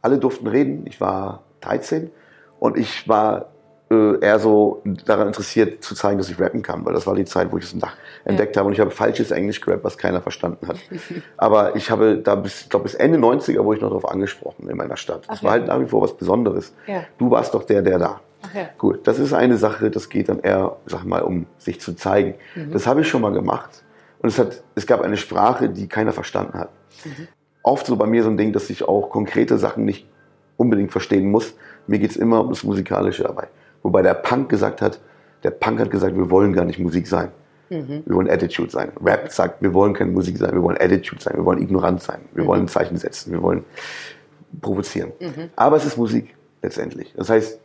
Alle 0.02 0.20
durften 0.20 0.48
reden. 0.48 0.86
Ich 0.88 1.02
war 1.02 1.44
13 1.62 2.12
und 2.60 2.78
ich 2.78 3.10
war 3.10 3.48
äh, 3.92 4.20
eher 4.20 4.40
so 4.40 4.82
daran 5.06 5.28
interessiert 5.28 5.84
zu 5.84 5.96
zeigen, 5.96 6.18
dass 6.18 6.30
ich 6.30 6.40
rappen 6.40 6.62
kann, 6.62 6.86
weil 6.86 6.94
das 6.94 7.06
war 7.06 7.16
die 7.16 7.26
Zeit, 7.26 7.52
wo 7.52 7.58
ich 7.58 7.64
das 7.64 7.74
entdeckt 7.74 7.94
entdeckt 8.24 8.58
habe 8.58 8.68
und 8.68 8.74
ich 8.74 8.80
habe 8.80 8.90
falsches 8.90 9.32
Englisch 9.32 9.62
gerappt, 9.62 9.84
was 9.84 9.98
keiner 9.98 10.22
verstanden 10.22 10.68
hat. 10.68 10.78
Aber 11.38 11.76
ich 11.76 11.92
habe 11.92 12.18
da 12.18 12.36
bis, 12.36 12.68
glaube 12.70 12.84
bis 12.84 12.96
Ende 12.96 13.20
90er 13.20 13.64
wurde 13.64 13.78
ich 13.78 13.82
noch 13.84 13.90
darauf 13.90 14.10
angesprochen 14.10 14.68
in 14.70 14.78
meiner 14.78 14.98
Stadt. 14.98 15.24
Das 15.28 15.40
Ach 15.40 15.44
war 15.44 15.56
ja. 15.56 15.60
halt 15.60 15.68
nach 15.68 15.80
wie 15.80 15.86
vor 15.86 16.02
was 16.02 16.18
Besonderes. 16.18 16.74
Ja. 16.88 17.04
Du 17.18 17.30
warst 17.30 17.54
doch 17.54 17.64
der, 17.64 17.82
der 17.84 18.00
da. 18.00 18.22
Ja. 18.54 18.70
Gut, 18.78 19.08
das 19.08 19.20
ist 19.20 19.34
eine 19.34 19.58
Sache, 19.58 19.90
das 19.90 20.10
geht 20.10 20.30
dann 20.30 20.40
eher, 20.40 20.78
sag 20.86 21.04
mal, 21.06 21.22
um 21.22 21.46
sich 21.58 21.80
zu 21.80 21.94
zeigen. 21.94 22.36
Das 22.72 22.88
habe 22.88 23.02
ich 23.02 23.08
schon 23.08 23.22
mal 23.22 23.32
gemacht. 23.32 23.84
Und 24.20 24.30
es, 24.30 24.40
hat, 24.40 24.64
es 24.76 24.88
gab 24.88 25.02
eine 25.02 25.18
Sprache, 25.18 25.70
die 25.70 25.88
keiner 25.88 26.12
verstanden 26.14 26.58
hat. 26.58 26.70
Oft 27.64 27.86
so 27.86 27.96
bei 27.96 28.06
mir 28.06 28.24
so 28.24 28.30
ein 28.30 28.38
Ding, 28.38 28.54
dass 28.54 28.70
ich 28.70 28.84
auch 28.84 29.10
konkrete 29.10 29.58
Sachen 29.58 29.86
nicht 29.86 30.08
unbedingt 30.58 30.92
verstehen 30.92 31.30
muss. 31.32 31.54
Mir 31.88 32.00
geht 32.00 32.12
es 32.12 32.18
immer 32.18 32.42
um 32.42 32.50
das 32.50 32.64
Musikalische 32.64 33.24
dabei. 33.24 33.48
Wobei 33.84 34.02
der 34.02 34.14
Punk 34.14 34.50
gesagt 34.50 34.82
hat, 34.82 35.00
der 35.44 35.52
Punk 35.52 35.80
hat 35.80 35.92
gesagt, 35.92 36.16
wir 36.16 36.30
wollen 36.30 36.54
gar 36.54 36.66
nicht 36.66 36.80
Musik 36.80 37.08
sein. 37.08 37.32
Wir 37.70 38.16
wollen 38.16 38.30
Attitude 38.30 38.70
sein. 38.70 38.92
Rap 39.04 39.32
sagt, 39.32 39.62
wir 39.62 39.74
wollen 39.74 39.94
keine 39.94 40.12
Musik 40.12 40.38
sein, 40.38 40.54
wir 40.54 40.62
wollen 40.62 40.78
Attitude 40.80 41.22
sein, 41.22 41.36
wir 41.36 41.46
wollen 41.46 41.62
ignorant 41.62 42.02
sein, 42.02 42.22
wir 42.34 42.46
wollen 42.46 42.68
Zeichen 42.68 42.98
setzen, 42.98 43.32
wir 43.32 43.42
wollen 43.42 43.64
provozieren. 44.62 45.12
Aber 45.56 45.76
es 45.78 45.86
ist 45.86 45.98
Musik 45.98 46.36
letztendlich. 46.62 47.14
Das 47.18 47.30
heißt, 47.30 47.60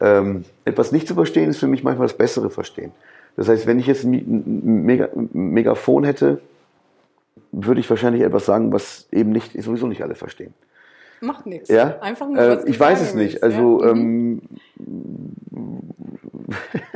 ähm, 0.00 0.44
etwas 0.64 0.92
nicht 0.92 1.08
zu 1.08 1.14
verstehen 1.14 1.50
ist 1.50 1.58
für 1.58 1.66
mich 1.66 1.82
manchmal 1.82 2.06
das 2.06 2.16
bessere 2.16 2.50
Verstehen. 2.50 2.92
Das 3.36 3.48
heißt, 3.48 3.66
wenn 3.66 3.78
ich 3.78 3.86
jetzt 3.86 4.04
ein 4.04 4.84
Mega 4.84 5.08
Megafon 5.14 6.04
hätte, 6.04 6.40
würde 7.52 7.80
ich 7.80 7.88
wahrscheinlich 7.88 8.22
etwas 8.22 8.46
sagen, 8.46 8.72
was 8.72 9.08
eben 9.12 9.30
nicht 9.30 9.52
sowieso 9.62 9.86
nicht 9.86 10.02
alle 10.02 10.14
verstehen. 10.14 10.54
Macht 11.20 11.46
nichts. 11.46 11.68
Ja? 11.68 11.98
Einfach 12.00 12.28
nur, 12.28 12.38
äh, 12.38 12.58
ich 12.66 12.78
weiß 12.78 13.00
es 13.00 13.14
nicht. 13.14 13.42
Also 13.42 13.82
ja? 13.82 13.90
ähm, 13.90 14.42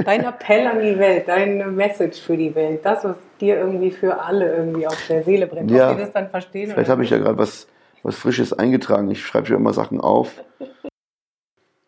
dein 0.04 0.24
Appell 0.24 0.66
an 0.66 0.80
die 0.80 0.98
Welt, 0.98 1.28
deine 1.28 1.66
Message 1.66 2.20
für 2.20 2.36
die 2.36 2.54
Welt, 2.54 2.80
das, 2.84 3.04
was 3.04 3.16
dir 3.40 3.58
irgendwie 3.58 3.90
für 3.90 4.20
alle 4.20 4.54
irgendwie 4.54 4.86
auf 4.86 5.06
der 5.08 5.22
Seele 5.22 5.46
brennt, 5.46 5.70
ja, 5.70 5.90
ob 5.90 5.96
die 5.96 6.02
das 6.02 6.12
dann 6.12 6.28
verstehen. 6.28 6.70
Vielleicht 6.70 6.90
habe 6.90 7.02
ich 7.02 7.10
ja 7.10 7.18
gerade 7.18 7.38
was, 7.38 7.66
was 8.02 8.16
Frisches 8.16 8.52
eingetragen. 8.52 9.10
Ich 9.10 9.24
schreibe 9.24 9.48
ja 9.48 9.56
immer 9.56 9.72
Sachen 9.72 10.00
auf. 10.00 10.32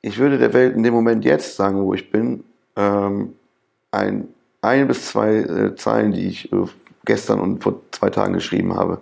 Ich 0.03 0.19
würde 0.19 0.37
der 0.37 0.53
Welt 0.53 0.75
in 0.75 0.83
dem 0.83 0.93
Moment 0.93 1.25
jetzt 1.25 1.57
sagen, 1.57 1.81
wo 1.83 1.95
ich 1.95 2.11
bin, 2.11 2.43
ähm, 2.75 3.35
ein, 3.93 4.29
ein 4.61 4.89
bis 4.89 5.07
zwei 5.07 5.37
äh, 5.37 5.77
Zeilen, 5.77 6.13
die 6.13 6.27
ich 6.27 6.53
äh, 6.53 6.67
gestern 7.05 7.39
und 7.39 7.63
vor 7.63 7.81
zwei 7.93 8.11
Tagen 8.11 8.33
geschrieben 8.33 8.75
habe. 8.75 9.01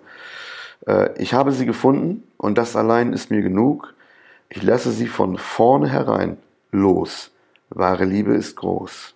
Äh, 0.87 1.11
ich 1.21 1.33
habe 1.33 1.53
sie 1.53 1.65
gefunden 1.65 2.25
und 2.37 2.59
das 2.59 2.77
allein 2.77 3.15
ist 3.15 3.31
mir 3.31 3.41
genug. 3.41 3.95
Ich 4.51 4.63
lasse 4.63 4.91
sie 4.91 5.07
von 5.07 5.39
vorne 5.39 5.89
herein 5.89 6.37
los. 6.71 7.31
Wahre 7.71 8.05
Liebe 8.05 8.35
ist 8.35 8.57
groß. 8.57 9.15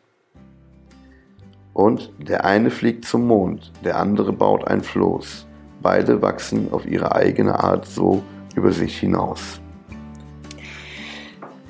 Und 1.74 2.12
der 2.18 2.44
eine 2.44 2.70
fliegt 2.70 3.04
zum 3.04 3.26
Mond, 3.26 3.72
der 3.84 3.98
andere 3.98 4.32
baut 4.32 4.66
ein 4.68 4.82
Floß. 4.82 5.46
Beide 5.82 6.22
wachsen 6.22 6.72
auf 6.72 6.86
ihre 6.86 7.14
eigene 7.14 7.58
Art 7.62 7.84
so 7.84 8.22
über 8.54 8.70
sich 8.70 8.96
hinaus. 8.96 9.60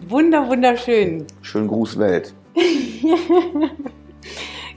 Wunder, 0.08 0.48
wunderschön. 0.48 1.26
Schönen 1.42 1.68
Gruß 1.68 1.98
Welt. 1.98 2.34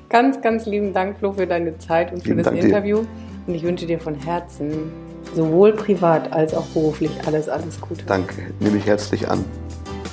ganz, 0.10 0.42
ganz 0.42 0.66
lieben 0.66 0.94
Dank, 0.94 1.18
Flo, 1.18 1.34
für 1.34 1.48
deine 1.48 1.78
Zeit 1.78 2.14
und 2.14 2.22
für 2.22 2.30
lieben 2.30 2.44
das 2.44 2.54
Dank 2.54 2.64
Interview. 2.64 3.02
Dir. 3.02 3.08
Und 3.48 3.56
ich 3.56 3.64
wünsche 3.64 3.86
dir 3.86 4.00
von 4.00 4.16
Herzen, 4.16 4.92
sowohl 5.34 5.74
privat 5.74 6.32
als 6.32 6.54
auch 6.54 6.66
beruflich, 6.68 7.12
alles, 7.26 7.50
alles 7.50 7.80
Gute. 7.82 8.06
Danke, 8.06 8.54
nehme 8.60 8.78
ich 8.78 8.86
herzlich 8.86 9.28
an. 9.28 9.44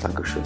Dankeschön. 0.02 0.42